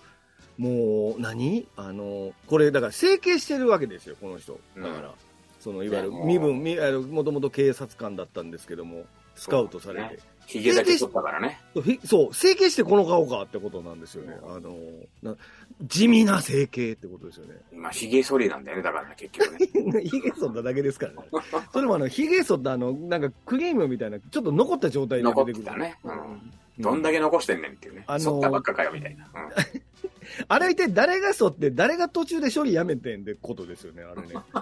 [0.58, 4.60] もう何、あの、これ、だから、整形してるわけですよ、この人。
[4.76, 5.14] だから、うん
[5.62, 6.64] その、いわゆる身分、
[7.12, 9.06] もともと警察官だったんですけども、
[9.36, 10.20] スカウトされて。
[10.60, 11.60] だけ取ったからね。
[11.84, 14.36] ひそう、整形してこの顔かってことなんですよね。
[14.44, 14.76] あの、
[15.24, 15.36] な
[15.84, 17.56] 地味な整形ってことですよね。
[17.72, 20.02] 今、髭剃りなんだよね、だからね、結局ね。
[20.04, 21.20] ヒゲ剃っただけですからね。
[21.72, 25.62] それもあの、ヒゲ剃ったあの、なんかクリームみたいな、ちょっと残った状態で残出くる。
[25.62, 25.98] っててたね。
[26.04, 26.52] うん。
[26.80, 28.04] どんだけ残してんねんっていうね。
[28.08, 29.28] あのー剃ったばっかかよ、みたいな。
[30.48, 34.34] あれ一体誰が剃って、誰が途中で処理やめてんってことですよね、あれね。
[34.56, 34.58] う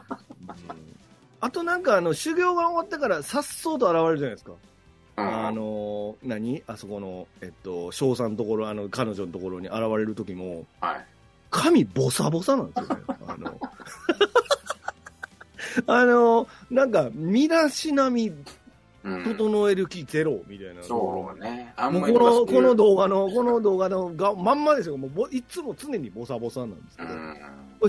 [0.73, 0.99] ん
[1.41, 4.51] あとなんかあの、修行が終わったから、さっそうと現れるじゃないですか。
[5.19, 5.45] うん。
[5.47, 6.63] あのー、何？
[6.67, 11.05] あそこの、えっと、翔さんのところ、あの、彼女のところに現れる時も、はい。
[11.51, 13.01] 髪ボサボサなんですよね。
[13.27, 13.59] あの、
[15.87, 18.31] あの、なんか、身だしなみ
[19.03, 19.23] うん。
[19.23, 20.83] 整える気ゼロみたいな。
[20.83, 21.73] そうね。
[21.77, 22.75] あんこの、この度。
[22.75, 24.97] 動画の、この動画のがまんまですよ。
[24.97, 27.09] もうぼいつも常にボサボサなんですけど。
[27.09, 27.35] うん。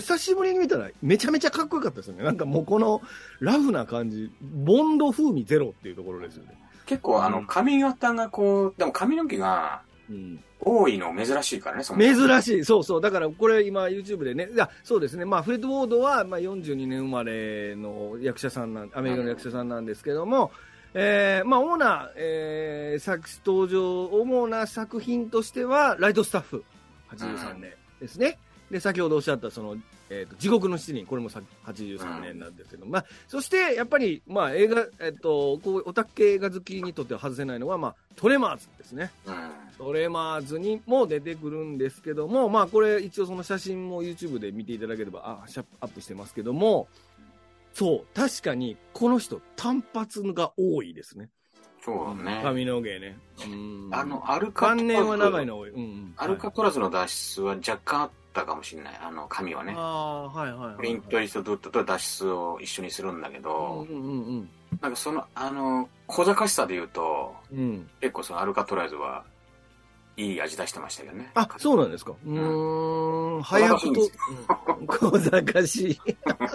[0.00, 2.22] 久しぶりに見たらめちゃめちゃかっこよかったですよね。
[2.22, 3.02] なんかもうこの
[3.40, 6.56] ラフな感じ、ボンド風味ゼロっていうところですよね。
[6.90, 12.64] 結構、あの、うん髪型がこう、でも髪の毛がうん、多いの珍しいからね、そもそも珍しい。
[12.64, 13.00] そうそう。
[13.00, 15.24] だからこれ今 YouTube でね、いや、そうですね。
[15.24, 20.50] まあフレッド・ウォードはまあ42年生まれの役者さんなん、アメリカの役者さんなんですけども、
[20.94, 26.64] えー、まあ主な、えー、作登場、主な作品としては、ライトスタッフ、
[27.12, 28.36] 83年ですね。
[28.68, 29.76] で、先ほどおっしゃった、その、
[30.10, 39.12] えっ、と、地獄の七人、これもさ83年なんですけど、まあ、そして、やっぱり、まあ、映画、えっ、と、こう、オタク系映画好きにとっては外せないのは、まあ、トレマーズですね。
[39.24, 39.50] うん。
[39.78, 46.88] トレマーズにも出てくるんですけども、まあ、これ、一応その写真も YouTube で見ていただければ、あ、シャアップしてますけども、
[47.72, 51.30] そう、確かに、この人、単発が多いですね。
[51.82, 52.40] そうだね。
[52.42, 53.16] 髪の毛ね。
[53.46, 53.88] うん。
[53.92, 55.70] あの、アルカト年は長いの多い。
[55.70, 56.14] うんうん。
[56.16, 59.00] アルカトラズの脱出は若干あったかもしれない。
[59.02, 59.74] あの、髪はね。
[59.76, 60.76] ああ、はいはいはい。
[60.76, 67.58] プリントリストドットと脱出を一緒にするんだけど、うんうんうんなんかその、あの、小賢しさで言うと、うん。
[67.58, 67.90] うん。
[68.00, 69.24] 結構そのアルカトラズは
[70.16, 71.30] いい味出してましたけどね。
[71.34, 72.12] あ、そうなんですか。
[72.24, 76.00] うーん、早くと、うん小賢しい。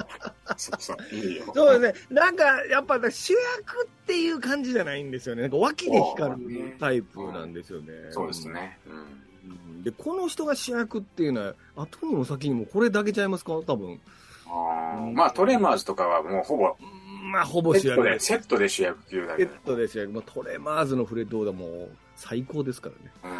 [0.57, 1.15] そうそう。
[1.15, 1.45] いいよ。
[1.53, 2.15] そうですね。
[2.15, 5.43] なんか、やっぱ主役っていう感じじゃないんですよね。
[5.43, 7.91] なんか脇で光るタイプなんですよね。
[8.11, 8.79] そうですね。
[8.87, 9.24] うん。
[9.47, 9.83] うん。
[9.83, 13.53] で、この人が主役っていうのは、後にも先にもこれだけちゃいますか？
[13.65, 13.99] 多分。
[14.47, 19.51] あーまあ、トレマーズとかはもうほぼ、うんまあ、ほぼ主役セッセットで主役級だセッけど。
[19.65, 20.11] トで主役。
[20.11, 22.89] もうトレマーズのフレッドオーダーも最高ですか
[23.23, 23.35] らね。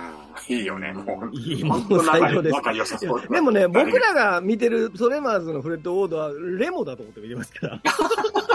[0.49, 0.55] うん。
[0.57, 0.91] いいよね。
[0.93, 1.35] もう。
[1.35, 2.55] いい、もう最高です。
[2.55, 7.81] 仲良さそうだでもね、僕らが見てるトレマーズのフレッド・ウォードはレモだと思って見てますから。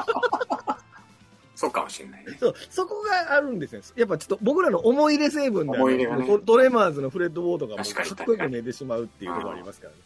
[1.61, 2.39] そうかもしれないね。
[2.41, 3.83] そう、そこがあるんですよ。
[3.95, 9.99] やっぱちょっと僕らの思い入れ成分で思い入れがねトトレマーズのフレッド・ウォードがもうかっこよく見えてしまうっていうところありますからね。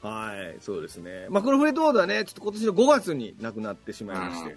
[0.00, 1.26] はい、そうですね。
[1.28, 4.56] まあ、このフレッド・ウォードはね、ちょっと今年の5月に亡くなってしまいまして、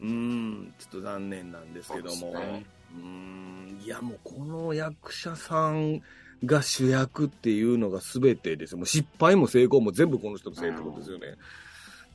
[0.00, 6.02] うーん、ちょっと残念なんですけども、そうん、いやもうこの役者さん
[6.44, 8.78] が主役っていうのが全てですよ。
[8.78, 11.26] もう失敗も成功も全部この人のせいってことですよね。
[11.26, 11.36] う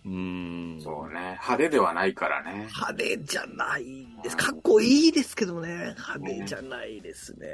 [0.10, 0.82] ーん。
[0.82, 1.20] そうね。
[1.42, 2.68] 派手ではないからね。
[2.68, 4.38] 派手じゃないです。
[4.38, 5.96] かっこいいですけどね。
[5.98, 7.48] 派手じゃないですね。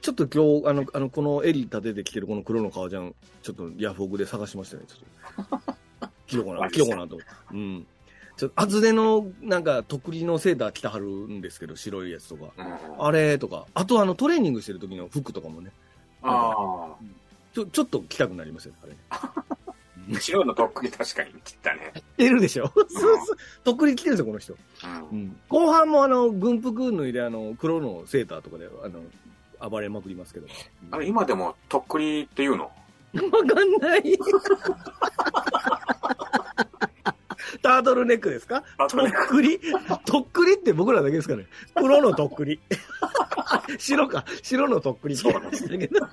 [0.00, 4.84] ちょっと今日、あの、あの、この襟立ててきてるこの黒の革ジャン、ちょっとヤフオクで探しましたね。
[4.86, 5.78] ちょっと。
[6.26, 7.18] 着ようかな、着ようかなと。
[7.52, 7.86] うん。
[8.36, 12.52] ちょっと厚手の、なんか、特利のセーター着てはるんですけど、白いやつとか。
[12.56, 13.04] うん。
[13.04, 13.66] あれとか。
[13.74, 15.72] あと、あの、トレーニングしてる時の服とかもね。
[16.22, 16.94] あ
[17.52, 19.57] ちょ、ちょっと着たくなりますよね、あれ。
[20.16, 20.20] あ。
[20.20, 21.92] 白のとっくに確かに切ったね。
[22.16, 22.72] いるでしょ？
[22.74, 23.36] そうそう。
[23.64, 24.56] とっくり着てるんですよ、この人。
[25.12, 25.36] うん。
[25.48, 29.00] 後半もあの軍服脱いであの黒のセーターとかであの
[29.68, 30.46] 暴れまくりますけど。
[30.90, 32.64] あれ、今でもとっくりっていうの？
[32.64, 32.72] わ
[33.46, 34.18] かんない。
[37.62, 38.62] タートルネックですか？
[38.88, 39.58] とっくり
[40.04, 41.46] とっくりって僕らだけですかね。
[41.74, 42.60] 黒のとっくり。
[43.78, 44.24] 白か。
[44.42, 46.06] 白のとっくりって言いましたけど。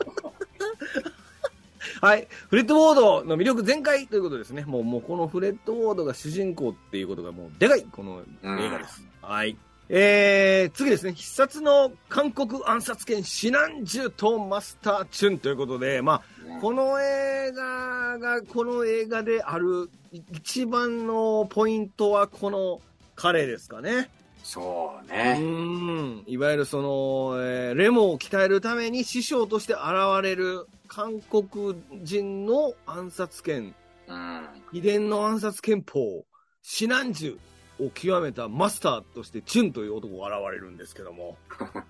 [2.06, 2.28] はい。
[2.50, 4.63] フレッド・ウォードの魅力全開ということですね。
[4.63, 9.04] もう、もうこのフレッド・ウォードが主人公っていうことがもうでかい、この映画です。
[9.24, 9.58] はい。
[9.89, 11.13] えー、次ですね。
[11.13, 22.82] 必殺の韓国暗殺剣、シナンジュとマスターチュンということで、まあ、この映画が、この映画である一番のポイントはこの
[23.15, 24.12] 彼ですかね。
[24.44, 25.39] うそうね。
[25.39, 26.24] ん。
[26.28, 29.82] いわゆるその、えーレモを鍛えるために師匠として現
[30.22, 33.75] れる韓国人の暗殺剣、
[34.08, 34.47] うん。
[34.71, 36.23] 秘伝の暗殺剣法、
[36.62, 41.36] シナンジュを極めたマスターとしてチュンという男が現れるんですけども。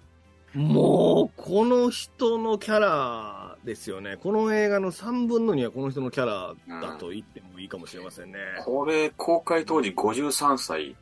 [0.55, 4.17] もう、この人のキャラですよね。
[4.17, 8.39] この映画の3分の2はこの人のキャラだと言ってもいいかもしれませんね。
[8.63, 10.95] これ、公開当時53歳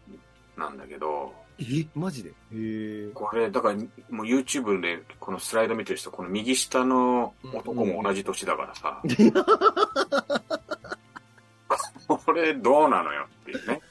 [0.57, 2.29] なんだけど、えマジで？
[2.29, 3.09] へえ。
[3.13, 3.75] これ、だから、
[4.09, 9.01] もう YouTube でこのスライド見てる人、この右下の男も同じ年だからさ。
[12.07, 13.81] これどうなのよっていう ね。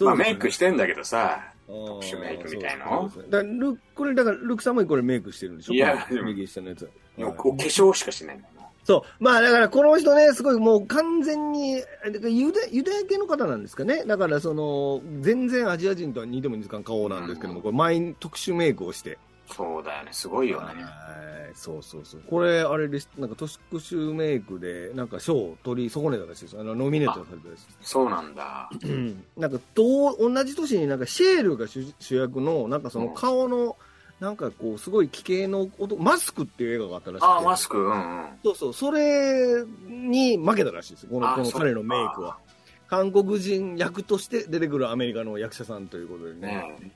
[0.00, 5.74] まあメイクしてんだけどさ、特殊メイクみたいのそうですねだからルこれ、だから、ルクさんもこれメイクしてるんでしょ？
[5.74, 6.90] いやこの右下のやつ。
[7.16, 8.53] もうこう化粧しかしないんだよな
[8.84, 9.24] そう。
[9.24, 11.82] まあ、だから、この人ね、すごいもう完全に、
[12.28, 14.04] ユダユダヤ系の方なんですかね。
[14.04, 19.18] だから、その、全然アジア人とは似ても似つかん顔なんですけども、これ、毎特殊メイクをして。
[19.50, 20.66] そうだよね、すごいよね。
[20.66, 22.22] はいそうそうそう。
[22.28, 23.08] これ、あれです。
[23.16, 26.58] なんか、特殊メイクで、なんか、賞を取り損ねたらしいです。
[26.58, 27.78] あの、ノミネートされたらしいです。
[27.82, 28.68] そうなんだ。
[28.82, 29.24] うん。
[29.36, 33.76] なんか、どう、同じ年になんか、シェールが主主役の、なんかその顔の、
[34.20, 37.26] なんかこう、すごい奇形の男、マスクっていう映画があったらしくて。
[37.26, 38.26] ああ、マスク、うんうん。
[38.42, 41.06] そうそう、それに負けたらしいです。
[41.06, 42.38] この、この彼のメイクは。
[42.86, 46.48] 韓国人役として出てくるアメリカの役者さんということでね。
[46.48, 46.92] ね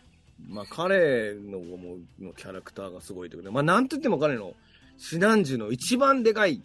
[0.48, 4.52] まあ彼のもうのキャラクターがすごいということで、まあなんと言っても彼の
[4.96, 6.62] シナンジュの一番でかい、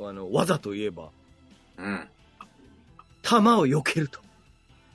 [0.00, 1.10] あの、技といえば、
[1.78, 2.08] うん。
[3.22, 4.20] 弾を避けると。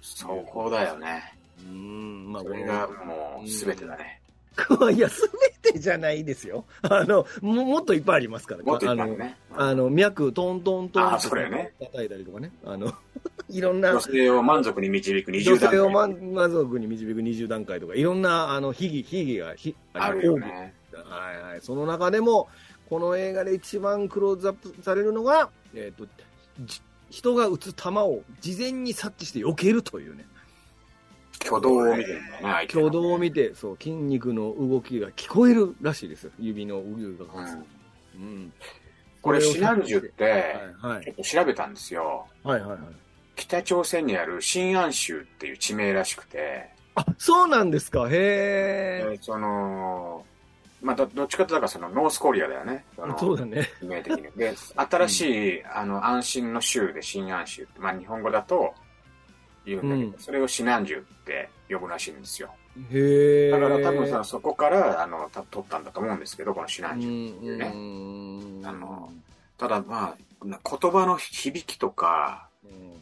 [0.01, 1.33] そこだよね。
[1.59, 4.19] うーん、まあそれがもう、すべてだね。
[4.93, 5.29] いや、す
[5.63, 6.65] べてじゃないですよ。
[6.81, 8.63] あの、ももっといっぱいありますから。
[8.63, 9.37] もっといっあのぱいあるね。
[9.55, 12.51] あの、脈、トントントンあそれね叩いたりとかね。
[12.65, 12.93] あの、
[13.49, 20.73] いろんな女、性を満足に導く女20段性を階満満足に導く20段階とか、いろんな、あの、秘技、秘技が、ひあるよね。
[20.93, 21.61] はいはい。
[21.61, 22.47] その中でも、
[22.89, 26.07] この映画で一番クローズアップされるのが、えっ、と、
[26.61, 30.25] じ人が撃つ球を事前に察知して避けるというね。
[31.41, 36.31] 挙動を見てるんだよね、相手の挙動を見て、そう、筋肉の動きが聞こえるらしいですよ。
[36.39, 36.81] 指のが。
[36.81, 37.65] うん
[38.15, 38.53] うん。
[39.21, 42.25] これ、をシナンジュって、はいはいちょっと調べたんですよ。
[42.43, 42.79] はいはいはい。
[43.35, 48.07] 北朝鮮にある新安州っていう地名らしくて、あ、そうなんですか。
[48.07, 49.13] へえ。
[49.13, 50.23] えその、
[50.81, 52.83] まあ、どどっちかというと、その、ノースコリアだよね。
[53.17, 53.67] そうだね。
[53.79, 54.23] 地名的に。
[54.35, 55.21] で、新し
[55.57, 58.73] い、あの、安心の州で新安州まあ、日本語だと
[59.65, 62.49] 言うんだけど、うんそれをシナンジュって呼ぶらしいんですよ。
[62.91, 63.51] へえ。
[63.51, 68.61] だから多分さ、そこから、あの、た取ったんだと思うんですけど、このシナうンジュっていうね。
[68.61, 68.65] ん。
[68.65, 69.11] あの
[69.57, 72.93] ただ、まあ、な言葉の響きとか、うん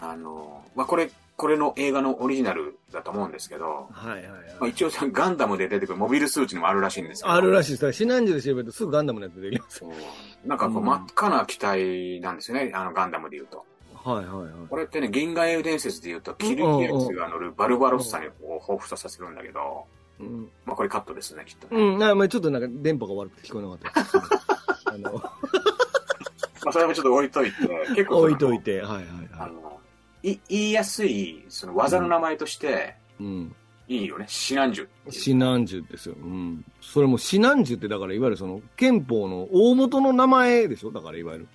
[0.00, 4.28] あの、まあ、これ、これの映画のオリジナルだと思うんですけど、はいはいま
[4.60, 4.70] あ、はい。
[4.70, 7.34] 一応ガンダムで出てくるモビルスーツにもあるらしいんですけど。
[7.34, 7.92] あるらしいです。
[7.92, 9.84] シナンジュで調べるとすぐガンダムのやつ出てきます。
[10.44, 13.64] なんかこううん真っ赤な機体なんですよね、あのガンダムで言うと。
[14.04, 14.50] はいはいはい。
[14.68, 19.84] これってね、銀河英雄伝説で言うと、キルギアスが乗るバルバロッサにこう彷彿とさせるんだけど、
[20.20, 20.50] うん。
[20.64, 21.80] まあこれカットですね、きっとね。
[21.80, 24.16] うん、なまあちょっとなんか電波が悪くて聞こえなかったです。
[24.88, 25.20] あの、ま
[26.66, 27.56] あそれもちょっと置いといて、
[27.94, 29.80] 結構置いといて、はいはいはあの、
[30.22, 33.24] い言いやすい、その技の名前として、い。
[33.24, 33.56] うん。
[33.88, 35.12] いいよね、シナンジュっていう。
[35.12, 36.14] シナンジュですよ。
[36.22, 36.64] うん。
[36.82, 40.90] それもシナンジュってだからいわゆるその憲法の大元の名前でしょ？
[40.90, 41.48] だからいわゆる。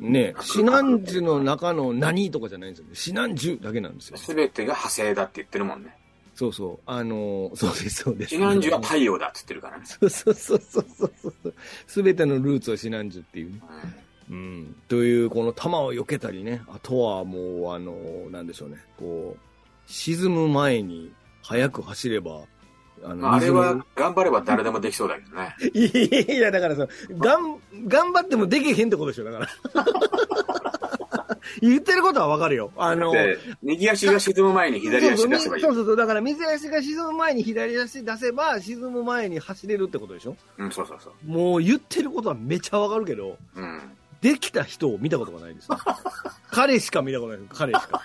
[0.00, 0.12] うん。
[0.12, 2.94] ねシナンジュの中の何とかじゃないんですよね。
[2.94, 4.16] シナンジュだけなんですよ。
[4.16, 5.96] すべてが派生だって言ってるもんね。
[6.34, 6.78] そうそう。
[6.86, 8.30] あのーそうです、そうです。
[8.30, 9.84] シナンジュは太陽だって言ってるからね。
[9.86, 11.54] そうそうそうそうそうそう。
[11.86, 13.60] すべてのルーツはシナンジュっていうね。
[13.70, 14.76] うんうん。
[14.88, 16.62] という、この球を避けたりね。
[16.68, 18.78] あとはもう、あのーなんでしょうね。
[18.98, 19.40] こう、
[19.86, 22.40] 沈む前に速く走れば、
[23.04, 25.54] あまあ、あれは水頑張れば誰でもできそうだけどね。
[25.60, 26.86] の いや、だからさ、
[27.18, 29.48] がん、頑張ってもできへんってことでしょ、だから。
[31.60, 32.72] 言ってることはわかるよ。
[32.76, 35.70] あの、で、右足が沈む前に左足出せばいいそ。
[35.70, 35.96] うそうそう。
[35.96, 41.30] だから、水足が沈む前に左足出せば、沈む前に走れるってことでしょうん、そうそうそう。
[41.30, 43.80] もう言ってることはめちゃわかるけど、うん。
[44.20, 45.76] できた人を見たことがないです、ね。
[46.50, 47.54] 彼しか見たことないです。
[47.54, 48.02] 彼しか。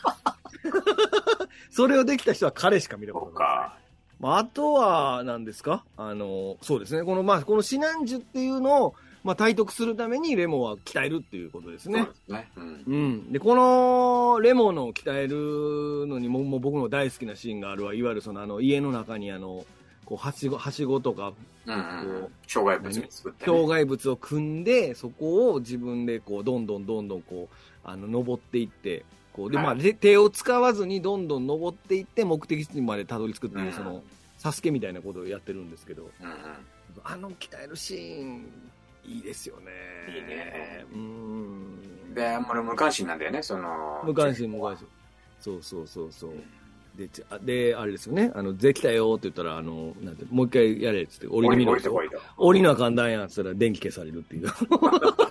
[1.72, 3.36] それをできた人は彼しか見たことない。
[3.38, 3.78] か。
[4.20, 5.84] まあ、あとは、何ですか？
[5.96, 7.04] あの、そうですね。
[7.04, 12.14] この、まあ、このシナンジュっていうのを、まあ、体得するためにレモは鍛えるっていうことですねそうで。
[12.14, 12.52] すね。
[12.56, 12.84] うん。
[12.88, 13.32] うん。
[13.32, 17.94] で、このレモンを鍛えるのにも、もう僕の大好きなシーンがあるわ。
[17.94, 19.66] いわゆるその、あの、家の中にあの、
[20.06, 21.34] こう、はしご、はしごとか、
[21.66, 22.30] うんう。
[22.48, 23.70] 障害物に作って、障ね。
[23.70, 29.06] 害物を組んで、そこを自分でこう、どんどんどんどんこう、あの、登っていって、
[29.40, 34.04] こう、で、はいまあ、で手を使わずにどんどん登っていって、目的地までたどり着くっていう、うんその、
[34.38, 36.10] サスケみたいなことをやってるんですけど。
[37.04, 38.46] あの鍛えるシーン、
[39.06, 39.72] いいですよね。
[40.14, 40.86] いいね。
[40.94, 42.14] うん。
[42.14, 44.02] で、俺無関心なんだよね、その。
[44.04, 44.88] 無関心無関心。
[45.40, 46.32] そうそうそうそう。
[46.98, 48.32] で、ちあで、あれですよね。
[48.36, 52.02] あの、できたよって言ったら、あの、なんて、もう一回やれっつって、降りてみろと
[52.38, 54.48] 降りなあかんだんやっつったら、電気消されるっていう。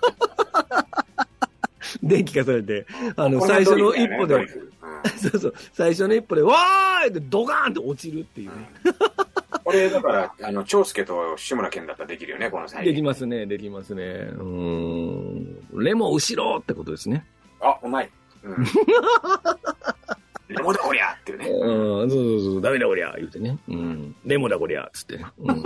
[2.02, 2.86] 電気消されて、
[3.16, 4.46] あの、最初の一歩で、
[5.16, 5.54] そうそう。
[5.72, 8.70] 最初の一歩で、わーいってドカーンって落ちるっていうね。
[9.64, 12.84] これ、だから、あの、長介と志村けんだったらできるよね、この際。
[12.84, 14.02] できますね、できますね。
[14.02, 15.84] うーん。
[15.84, 17.24] レモ後ろってことですね。
[17.60, 18.10] あ、うまい。
[18.42, 18.64] うん。
[20.48, 21.48] レモだこりゃっていうね。
[21.48, 23.58] うん、そうそうそう、ダメだこりゃ、言うてね。
[23.68, 24.16] うん。
[24.24, 25.26] レモだこりゃ、つってね。
[25.38, 25.62] うん。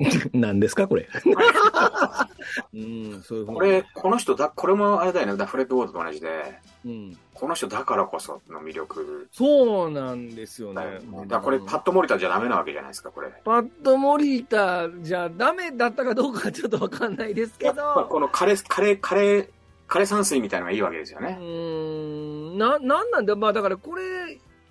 [0.32, 1.08] 何ですか、これ。
[2.74, 7.18] うん、そういうこれ、この人だ、これもあれだよね、ダフレッドウォードと同じで、うん。
[7.34, 9.28] この人だからこその魅力。
[9.32, 11.00] そうなんですよね。
[11.26, 13.30] だからこれ、パッドモリターじゃダメなわけじゃないですか、これ。
[13.44, 19.48] パッドモリータじゃダメだったかどうかはちょっとわかんないですけど、このカレー、カレー、カレー、
[19.86, 21.36] カレー山水みたいなのがいいわけですようね。
[21.40, 24.02] ーん、な、なんなんだ、まあだからこれ、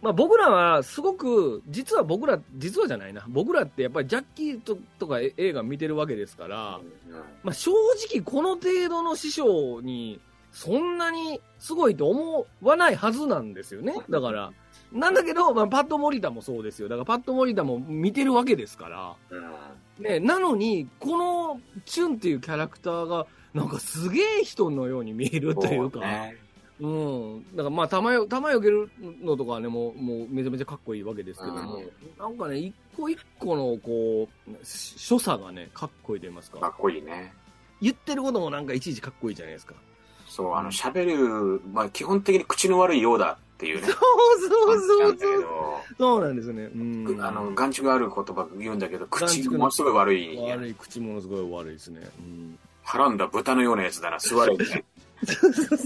[0.02, 6.80] まあ僕らはすごく、実は僕ら、実はじゃないな、僕らってやっぱりジャッキーととかえ映画見てるわけですから、
[7.44, 7.72] まあ正
[8.10, 10.20] 直この程度の師匠に、
[10.52, 13.94] そんなにすごいと思わないはずなんですよね。
[14.10, 14.52] だから。
[14.92, 16.90] なんだけど、まあ、パッド・モリタもそうですよ。
[16.90, 19.16] だからパッド・モリタも見てるわけですから。
[19.30, 20.04] うん。
[20.04, 26.38] ね、なのに、このチュンっていうキャラクターが、なんかすげえ人のように見えるというか、そうね
[26.80, 27.46] うん。
[27.56, 28.90] だからまあ、玉よ、玉よける
[29.22, 36.60] のとかはね、もう、もうめちゃめちゃかっこいいわけですけども、うんなんかね、一個一個のこう、し所作がね、かっこいいと言いますか。
[36.60, 37.34] かっこいいね。
[37.82, 39.76] 言ってることもなんかいちいちかっこいいじゃないですか。
[40.28, 43.88] そう、あの、喋る、まあ、基本的に口の悪いようだっていうね。
[43.92, 43.96] そう
[44.48, 45.42] そうそうそう。
[45.98, 46.64] どそうなんですね。
[46.64, 47.18] うん。
[47.22, 50.38] あの、眼蓄がある言葉言うんだけど、口ものすごい悪い。
[50.38, 52.02] 悪い、口ものすごい悪いですね。
[52.20, 52.60] うん。
[52.84, 54.86] はらんだ豚のようなやつだな、座れみたい
[55.26, 55.78] そうそう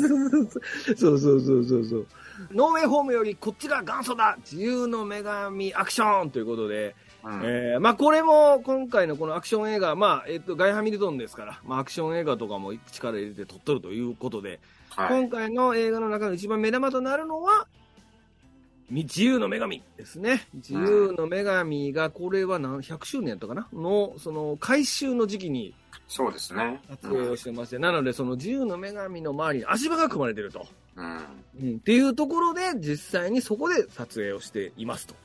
[0.97, 2.07] そうそうそうそう。
[2.51, 14.59] ノーウェイホームよりこっちが元祖だ自由の女神アクションということで、うんえーまあこれも今回のこのアクション映画、まあ、えっ、と、ガイ・ハミルトンですから、まあアクション映画とかも力入れて撮っとるということで、
[14.89, 15.21] はい。
[15.21, 17.67] 今回の映画の中の一番目玉となるのは、
[18.89, 20.45] 自由の女神ですね。
[20.53, 25.73] 自由の女神が、これは何、100周年やったかなの、その、回収の時期に
[26.07, 26.79] そうですね。
[26.89, 30.67] 撮影をしてまして、なのでその自由の女神の周りに足場が組まれてると。
[30.95, 31.17] うん。
[31.61, 35.15] うん、っていうところで、実際にそこで撮影をしていますと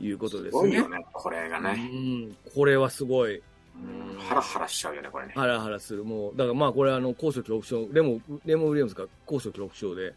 [0.00, 0.68] いうことですすね。
[0.70, 1.72] ごいよね、これがうね。
[1.72, 5.32] ん、これはすごい、うんハラハラしちゃうよね、これね。
[5.36, 6.02] ハラハラする。
[6.04, 10.14] もう、だからまあこれあの、高所恐怖症、レモ、レモン・ウィリアムズが高所恐怖症で、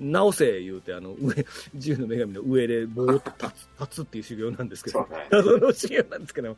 [0.00, 1.34] 直せ言うて、あの、上、
[1.74, 5.06] 自由の女神の上でぼーっと立つ、立つっていう修行なんですけど。
[5.30, 6.56] 謎 の修行なんですけど。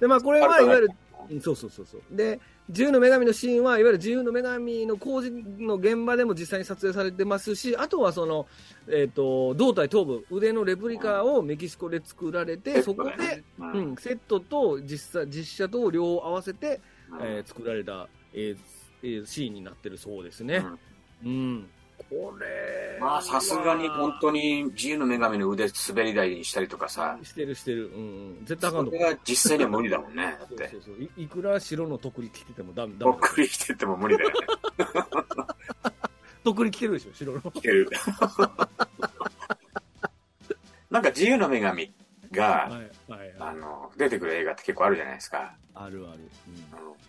[0.00, 1.09] で、まあこれはいわゆる、うん
[1.42, 2.16] そうそうそうそう。
[2.16, 8.46] で、自由の女神のシーンは、いわゆる自由の女神の工事の現場でも実際に撮影されてますし、あとはその、
[8.88, 18.56] えっ、と、胴体頭部、腕のレプリカをメキシコで作られて、そこで、ううんん、セットと実際、実写と両方合わせて、うんえー作られた、えー
[19.02, 20.64] えーシーンになってるそうですね。
[21.24, 21.66] うん。
[22.10, 22.98] これ。
[23.00, 27.86] まあ、さすがに本当に自由の女神の腕滑り台にしたりとかさ、してるしてる。
[27.86, 27.98] うんう
[28.42, 28.44] ん。
[28.44, 30.36] 絶対あかんとこそれが実際には無理だもんね。
[30.38, 30.68] だって。
[30.68, 33.20] そうそうそういいくら白のとくり着ててもダメ、ダメぼっ。
[33.20, 34.34] くりしてても無理だよね。
[36.42, 37.40] とくり着てるでしょ、白の。
[37.54, 37.88] いける。
[40.90, 41.92] なんか自由の女神はい
[42.32, 43.34] が、はいはい。
[43.38, 45.54] あの、出てくる映画って結構あるじゃないですか。
[45.74, 46.18] あるある。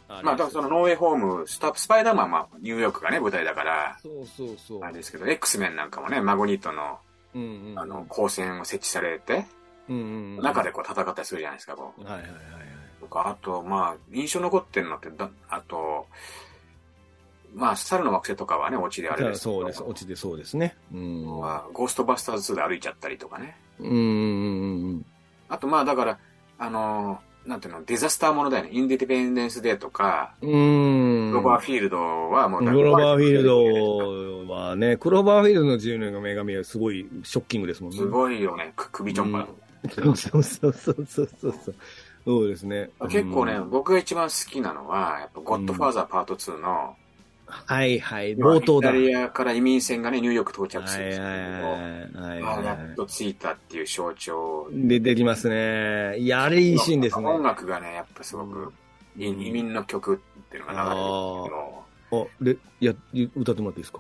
[0.09, 4.84] うん、まあ、だからそのノーウェイホーム、スタスパイダーマンはまあニューヨークがね、舞台だから、そうそうそう。
[4.84, 6.99] あれですけど、X メンなんかもね、マゴニートの、
[7.34, 9.45] うんうん、あの、光線を設置されて、
[9.89, 10.03] うんうん
[10.38, 12.03] うん、中でこう戦ったりするじゃないですか、こう。
[12.03, 12.41] はいはいはいはい。
[12.99, 16.07] とか、あと、まあ、印象残ってるのってだ、あと、
[17.53, 19.84] まあ、猿の惑星とかはね、オチであれですけどそうです。
[19.84, 20.78] 落ちてそうですね。
[20.93, 21.39] うん。
[21.41, 23.57] まあゴーストバスターズ2で歩いちゃったりとかね。
[23.80, 25.05] うんうんうんうん。
[25.49, 26.20] あと、まあ、だから、
[26.57, 28.69] あの、なんていうの、デザスターものだよね。
[28.71, 31.33] インディペンデンスデーとか、うーん。
[31.33, 31.97] ロバーフィールド
[32.29, 37.97] はもう、クローバーフィールドはね、クローバーフィールドの自由の女神はすごいショッキングですもんね。
[37.97, 39.47] すごいよね、く首ちょんぱ。
[39.95, 41.75] そうそうそうそうそうそう。
[42.23, 42.91] そうですね。
[43.09, 46.95] 結構ね、うん僕が一番好きなのは、やっぱ、ゴッドファーザーパート2の、
[47.66, 48.89] はいはい、冒頭だ。
[48.89, 54.70] イタリアから移民船がね、ニューヨーク到着するんですけど、はいはいはいやはっと着いたっていう象徴。
[54.72, 54.88] い。
[54.88, 56.18] 出てきますね。
[56.18, 57.28] いや、あれいいシーンですね。
[57.28, 58.72] 音楽がね、やっぱすごく、
[59.18, 60.18] い移民の曲っ
[60.49, 61.06] ていうのが流れてる
[61.43, 61.49] け
[62.16, 62.93] ど、あ、で、いや、
[63.36, 63.99] 歌ってもらっていいですか？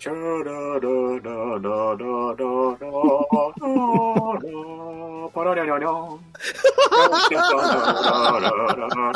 [0.00, 0.86] チャラララ
[1.18, 2.86] ララララララ
[5.34, 6.20] パラリャリャリャン
[7.28, 7.42] チャラ
[8.38, 9.10] ラララララ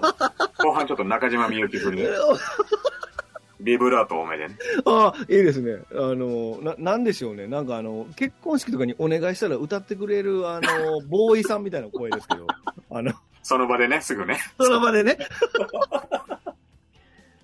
[0.58, 2.02] 後半ちょっと中島みゆき風に、
[3.60, 4.56] ビブラート多めでね。
[4.84, 5.78] あ、いいですね。
[5.92, 7.46] あの、な、なんでしょうね。
[7.46, 12.46] なんかあの、結婚式とかにお願いしたら歌ってくれる、あの、ボーイさんみたいな声ですけど、
[12.90, 13.12] あの、
[13.42, 14.38] その場でね、すぐね。
[14.60, 15.18] その場でね。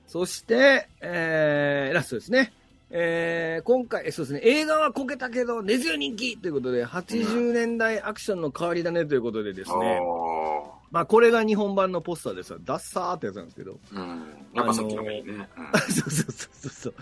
[0.07, 2.53] そして、えー、ラストですね。
[2.91, 10.58] えー、今回、えそうですね、映画はこけたけど、根強い人気ということで、80年代アクションの変わり種ということでですね、お
[10.91, 12.59] まあ、これが日本版のポスターですわ。
[12.65, 13.79] ダッサーってやつなんですけど。
[13.93, 14.23] ーうん。
[14.55, 15.23] やっぱさっきのね。
[15.91, 16.95] そうそうそうそうそう。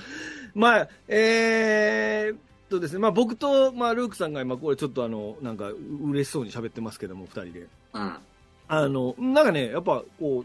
[0.55, 7.67] まあ、えーっとですね、まあ僕と、まあルークさんが今これちょっとあの、なんか嬉しそうに喋ってますけども、二人で。
[7.93, 8.03] うん。
[8.03, 8.17] うん。
[8.69, 10.43] あの、なんかね、やっぱこう、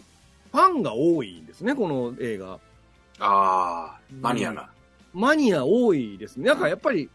[0.51, 2.59] ファンが多いんですね、この映画。
[3.19, 4.69] ああ、マニアが。
[5.13, 6.47] マニア多いですね。
[6.47, 7.09] なんかやっぱり、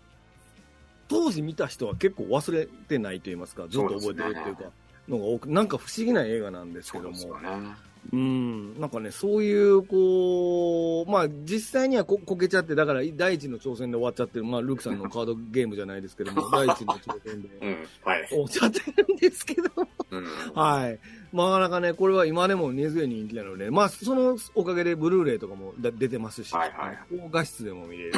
[1.09, 4.65] 当時見た人は結構忘れてないと言いますか、ずっと覚えてるっていうか、
[5.09, 7.17] のが多く、なんか不思議な映画なんですけども。
[7.17, 7.29] そ
[8.13, 17.77] うん、なんかね、そういう、こう、まあ、実際にはここけちゃって、だから、第一の挑戦で終わっちゃってる、まあ、ルークさんのカードゲームじゃないですけども、 第一の挑戦でうん。
[18.05, 18.29] はい。
[18.29, 19.63] 終わっちゃってるんですけど、
[20.11, 20.25] うん。
[20.55, 20.99] はい。
[21.33, 28.13] まあ、なかなかね、これは今でも根強い人気なので、まあ、そのおかげでブルーレイとかもだ出てますし、はいはい高画質でも見れるよ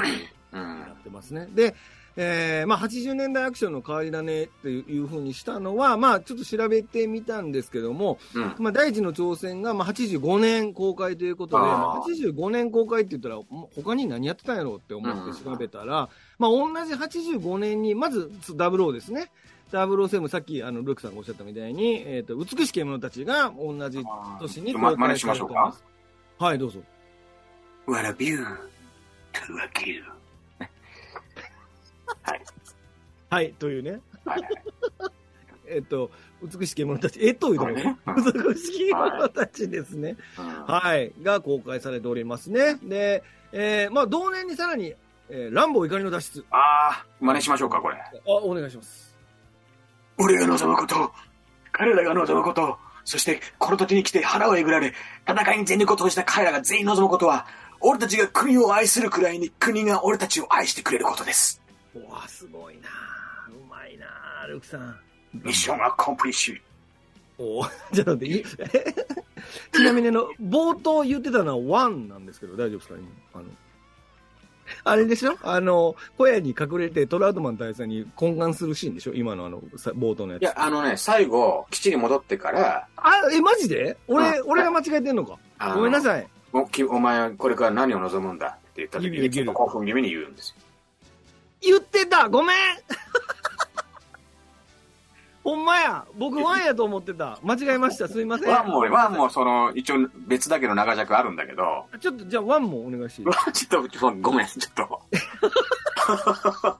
[0.52, 0.56] う。
[0.58, 1.48] うになんってますね。
[1.54, 1.74] で、
[2.20, 8.54] えーまあ、80年代アクションの変わり種っていうふうにしたのは、まあ、ちょっと調べてみたんですけども、うん。
[8.58, 13.38] まあ、第一の挑戦が、まあ、85年公開ということで、あーまあ、85年公開って言ったら、
[13.76, 16.08] 他に何やってたんやろうって思って調べたら、
[16.40, 19.30] まあ、同じ85年に、まず、00ですね。
[19.70, 24.02] 007、さっき、あの、ルークさんがおっしゃったみたいに、えっ、と、美しき獣たちが同じ
[24.40, 25.78] 年にま公開真似しましょうされてます
[26.38, 26.44] か。
[26.46, 26.80] はい、どうぞ。
[27.86, 28.44] What a view
[29.32, 30.17] to a kill.
[33.38, 34.00] はい、というね。
[34.24, 34.42] はい。
[35.70, 36.10] えっ、と、
[36.42, 37.96] 美しき獣たち、えっというところね。
[38.06, 40.16] 美しき獣たちですね。
[40.36, 42.78] うんはい、が公開されておりますね。
[42.82, 43.22] で、
[43.52, 44.94] えーまあ、同年にさらに、
[45.28, 46.44] えーランボー怒りの脱出。
[46.50, 47.96] ああ、真似しましょうか、これ。
[47.96, 49.16] あ、お願いします。
[50.16, 51.12] 俺が望むこと、
[51.70, 54.94] 彼らが望むこと、そしてこの土地に来て腹をえぐられ、
[55.28, 57.46] 戦いに全力を投じた彼らが全員望むことは、
[57.80, 61.62] 俺たちが国を愛するくらいに国が俺たちを愛してくれることです。
[61.94, 63.07] うわ、すごいな
[64.52, 64.98] ルクさん。
[65.34, 66.60] ミッションアコンプリッシュ。
[67.40, 68.94] おじゃあ待って
[69.72, 72.94] ちなみにあの、冒頭言ってたのは1なんですけど、大丈夫ですか？
[72.98, 73.08] 今。
[73.34, 73.44] あの、
[74.84, 75.36] あれでしょ？
[75.42, 79.12] あの、小屋に隠れてトラウトマン大佐に懇願するシーンでしょ？
[79.14, 80.42] 今のあの、さ冒頭のやつ。
[80.42, 83.96] いや、あのね、最後、基地に戻ってから、あ、え、マジで？
[84.08, 85.38] 俺、うん俺が間違えてんのか？
[85.74, 86.26] ごめんなさい。
[86.52, 88.46] おきお前はこれから何を望むんだ？
[88.48, 90.56] って言った時に、興奮気味に言うんですよ。
[91.60, 92.56] 言ってたごめん
[95.48, 97.38] ほんまや僕ワンやと思ってた。
[97.42, 98.06] 間違えました。
[98.12, 98.50] すいません。
[98.50, 103.28] ワンも、ワンもその、一応別だけど長尺あるんだけど、ちょっと、じゃあワンもお願いしていい？
[103.54, 105.00] ちょっと、ごめん、ちょっと。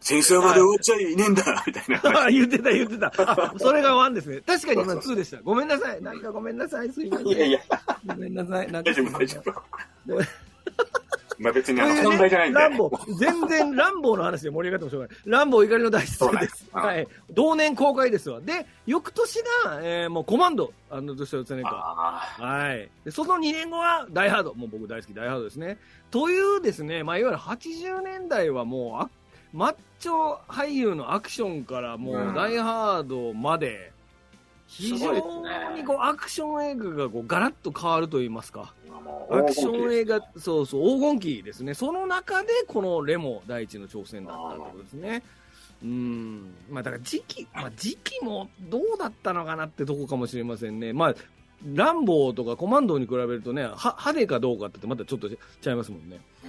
[0.00, 2.22] 戦争まで終わっちゃいねえんだ、みたいな。
[2.24, 3.12] あ言ってた言ってた。
[3.18, 4.40] あ、それがワンですね。
[4.46, 5.36] 確かに今2でした。
[5.42, 6.00] ごめんなさい。
[6.02, 6.90] なんかごめんなさい。
[6.90, 7.26] すいません。
[7.28, 7.60] いやいや、
[8.06, 8.72] ごめんなさい。
[8.72, 10.20] なんか大丈夫、大丈夫。
[11.40, 12.60] まあ別にあの、というね本題じゃないんで。
[12.60, 15.16] ランボー、全然 ランボーの話で盛り上がってもしょうがない。
[15.24, 16.70] ランボー怒りの脱出そうねです。
[16.74, 17.08] うんはい。
[17.30, 18.40] 同年公開ですわ。
[18.40, 21.70] で、翌年が、えーもうコマンド、あの、としては常か。
[22.38, 22.88] あはい。
[23.04, 24.54] で、その2年後は、ダイハード。
[24.54, 25.78] もう僕大好き、ダイハードですね。
[26.10, 29.08] というですね、まあ、いわゆる80年代はもうあ、
[29.52, 33.89] マッチョ俳優のアクションからもう、うんダイハードまで、
[34.70, 38.72] 非常にこう、アクション映画がこう、ガラッと変わると言いますか。
[39.30, 41.74] アクション映画そうそう、黄金期ですね。
[41.74, 45.22] その中で、このレモ第一の挑戦だったってことですね。
[45.82, 46.54] うん。
[46.70, 50.92] まあ、だから時期、まあ、時期もどうだったのかなってとこかもしれませんね。
[50.92, 51.14] まあ、
[51.74, 56.20] ランボーとかコマンドに比べるとね、は派手かどうかってまたちょっとちゃいますもんね。
[56.44, 56.48] う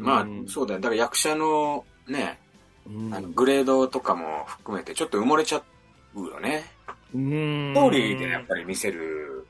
[0.00, 0.80] んまあうん、そうだよ。
[0.80, 2.38] だから役者のね、
[2.86, 5.62] うんあのグレードとかも含めてちょっと埋もれちゃ
[6.14, 6.64] うよね。
[7.16, 9.46] うんストーリーでやっぱり見せる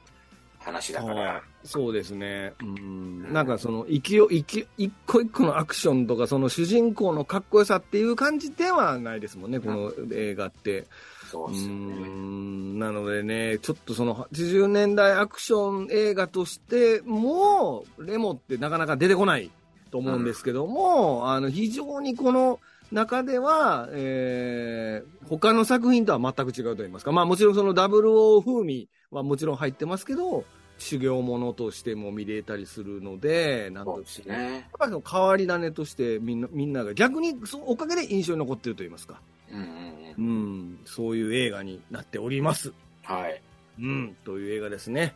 [0.66, 1.42] 話だかはいら。
[1.64, 2.52] そうですね。
[2.60, 3.32] うん。
[3.32, 10.80] なんかその、勢い、勢い、一個一個のアクションとか、その主人公のかっこよさっていう感じではないですもんね、この映画って。
[10.80, 10.86] う
[11.30, 12.08] そうですよね。
[12.08, 12.78] ん。
[12.78, 19.50] なのでね、ちょっとその80年代アクション映画としても、レモってなかなか出てこない
[19.90, 22.58] と思うんですけども、あの、非常にこの
[22.92, 30.44] 中では、えー、他の作品とは全く違うと言いますか、まあもちろんその00風味はもちろん入ってますけど、
[30.78, 34.52] 修行ものとしても見れたりするので、なんとそうですね。
[34.52, 39.20] やっぱりその変わり種としてみんな、みんなが逆にそのおかげで印象に残ってると言いますか。
[39.50, 40.58] うんうんううん。
[40.72, 42.72] ん、そういう映画になっております。
[43.02, 43.42] はい。
[43.80, 45.14] うん、という映画ですね。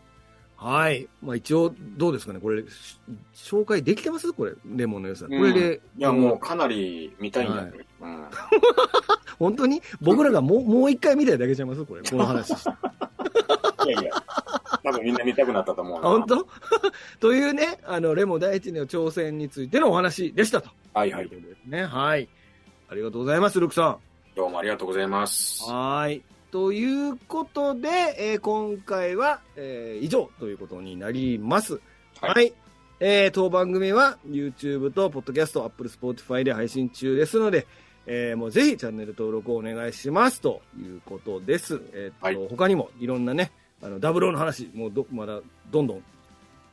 [0.63, 1.09] はい。
[1.23, 2.39] まあ一応、どうですかね？
[2.39, 2.99] これ、し
[3.35, 4.31] 紹介できてます？
[4.35, 5.25] これ、レモンの良さ。
[5.25, 7.85] これで、いや、もうかなり見たいんだけど。
[8.03, 8.25] うん。
[9.39, 9.81] 本当に？
[10.03, 11.83] 僕らがもう、もう一回見たいだけちゃいます？
[11.87, 12.51] これ、この話。
[13.87, 14.11] いやいや、
[14.85, 16.03] 多分みんな見たくなったと思う。
[16.03, 16.47] 本当？
[17.21, 20.69] というね、あの、レモ第一の挑戦についてのお話でしたと。
[20.93, 21.35] はいはいと。
[21.37, 21.85] いうことですね。
[21.87, 22.29] はい。
[22.91, 23.97] ありがとうございます、ルクさん。
[24.37, 25.63] どうもありがとうございます。
[25.71, 26.23] はい。
[26.51, 27.89] ということで、
[28.19, 31.81] えー今回は、えー以上ということになります。
[32.21, 32.29] は。
[32.35, 32.53] はいい
[32.99, 37.67] えー当番組は YouTube と Podcast、Apple、Spotify で配信中ですので、
[38.07, 41.81] えーもうぜひチャンネル登録をお願いしますということです。
[41.93, 45.41] えーっと、はい他にもいろんなね、あの、ダブルの話、もうど、まだ
[45.71, 46.03] どんどん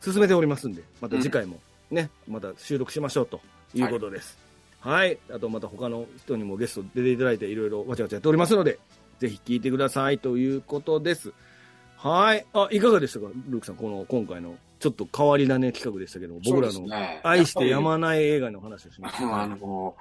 [0.01, 1.59] 進めておりますんで、また次回も
[1.91, 3.39] ね、また収録しましょうと
[3.75, 4.37] いうことです。
[4.79, 5.17] はい。
[5.33, 8.79] あとまた他の人にもゲスト出ていただいていろいろわちゃわちゃやっておりますので、
[9.19, 11.33] ぜひ聞いてくださいということです。
[11.97, 12.45] はい。
[12.53, 13.27] あ、いかがでしたか？
[13.49, 16.85] ルークさん、この今回のちょっと変わり種企画でしたけども、僕らの
[17.23, 19.41] 愛してやまない映画の話をしました。
[19.41, 19.95] あの、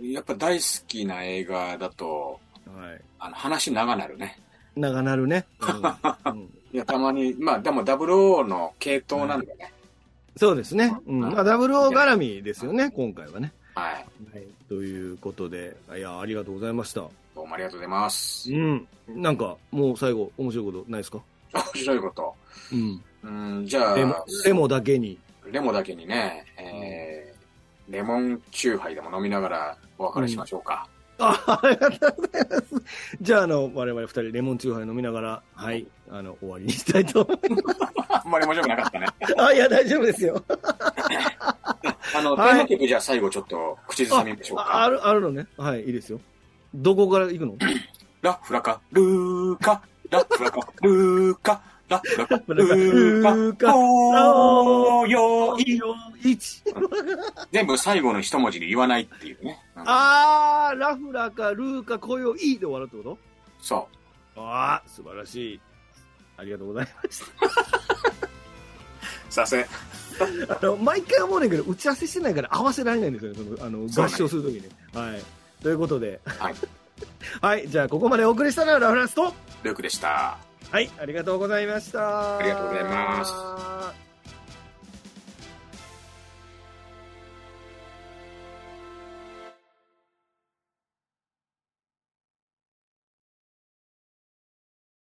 [0.00, 3.00] やっぱ大好きな映画だと、はい。
[3.18, 4.38] あの話長なるね。
[4.76, 5.46] 長なるね。
[6.24, 9.72] うんうんいや、たまに、まあ、でも00の系統なんでね。
[10.38, 10.96] そうですね。
[11.06, 11.20] うん。
[11.20, 13.52] まあ、ダブルオー絡みですよね、今回はね。
[13.74, 13.94] はい。
[13.94, 14.46] はい。
[14.68, 17.00] ということで、いや、ありがとうございました。
[17.34, 18.52] どうもありがとうございます。
[18.52, 18.88] うん。
[19.08, 21.20] なんか、もう最後、面白いことないですか？
[21.54, 22.34] 面白いこと。
[22.72, 23.02] うん。
[23.58, 24.14] うん、じゃあ、レモ、
[24.44, 25.18] レモだけに。
[25.50, 30.86] レモだけにね、えー、レモンチューハイでも飲みながらお別れしましょうか。
[31.24, 32.64] あ、ありがとうございます。
[33.20, 37.74] じゃあ、あの、我々二人、レモンチューハイ飲みながら、はい、あの、終わりにしたいと思いま
[38.08, 39.06] あんまり面白くなかったね。
[39.24, 39.40] す。
[39.40, 40.42] あ、いや、大丈夫ですよ。
[42.14, 44.62] あの、テはいーマ曲じゃあ最後ちょっと口ずさみましょうか。
[44.64, 45.46] あある、あるのね。
[45.56, 46.20] はい、いいですよ。
[46.74, 47.56] どこから行くの？
[48.22, 51.62] ラフラカ、ルーカ、ラフラカ、ルーカ、
[51.92, 56.32] ラフラカ、 ルーカ、おーよーい。
[56.32, 56.62] 一。
[57.52, 59.62] 全部最後の一文字で言わないっていうね。
[59.76, 63.18] うんあー、ラフラか、ルーか、こよいで終わるってこ
[63.60, 63.88] そ
[64.34, 65.60] とあー、素晴らしい。
[66.36, 67.26] ありがとうございましう。
[69.32, 69.66] させ。
[70.18, 70.58] た。
[70.58, 74.62] あの、毎回思うねんけど、打ち合わせしてないから合わせられないんですよね、その、あの、合唱するときに。
[74.94, 75.22] はい。
[75.62, 76.54] ということで、はい。
[77.40, 79.32] はい、じゃあ、ここまでお送りしたのはラフランスと、
[79.62, 80.38] ルークでした。
[80.72, 82.38] はい、ありがとうございました。
[82.38, 84.11] ありがとうございます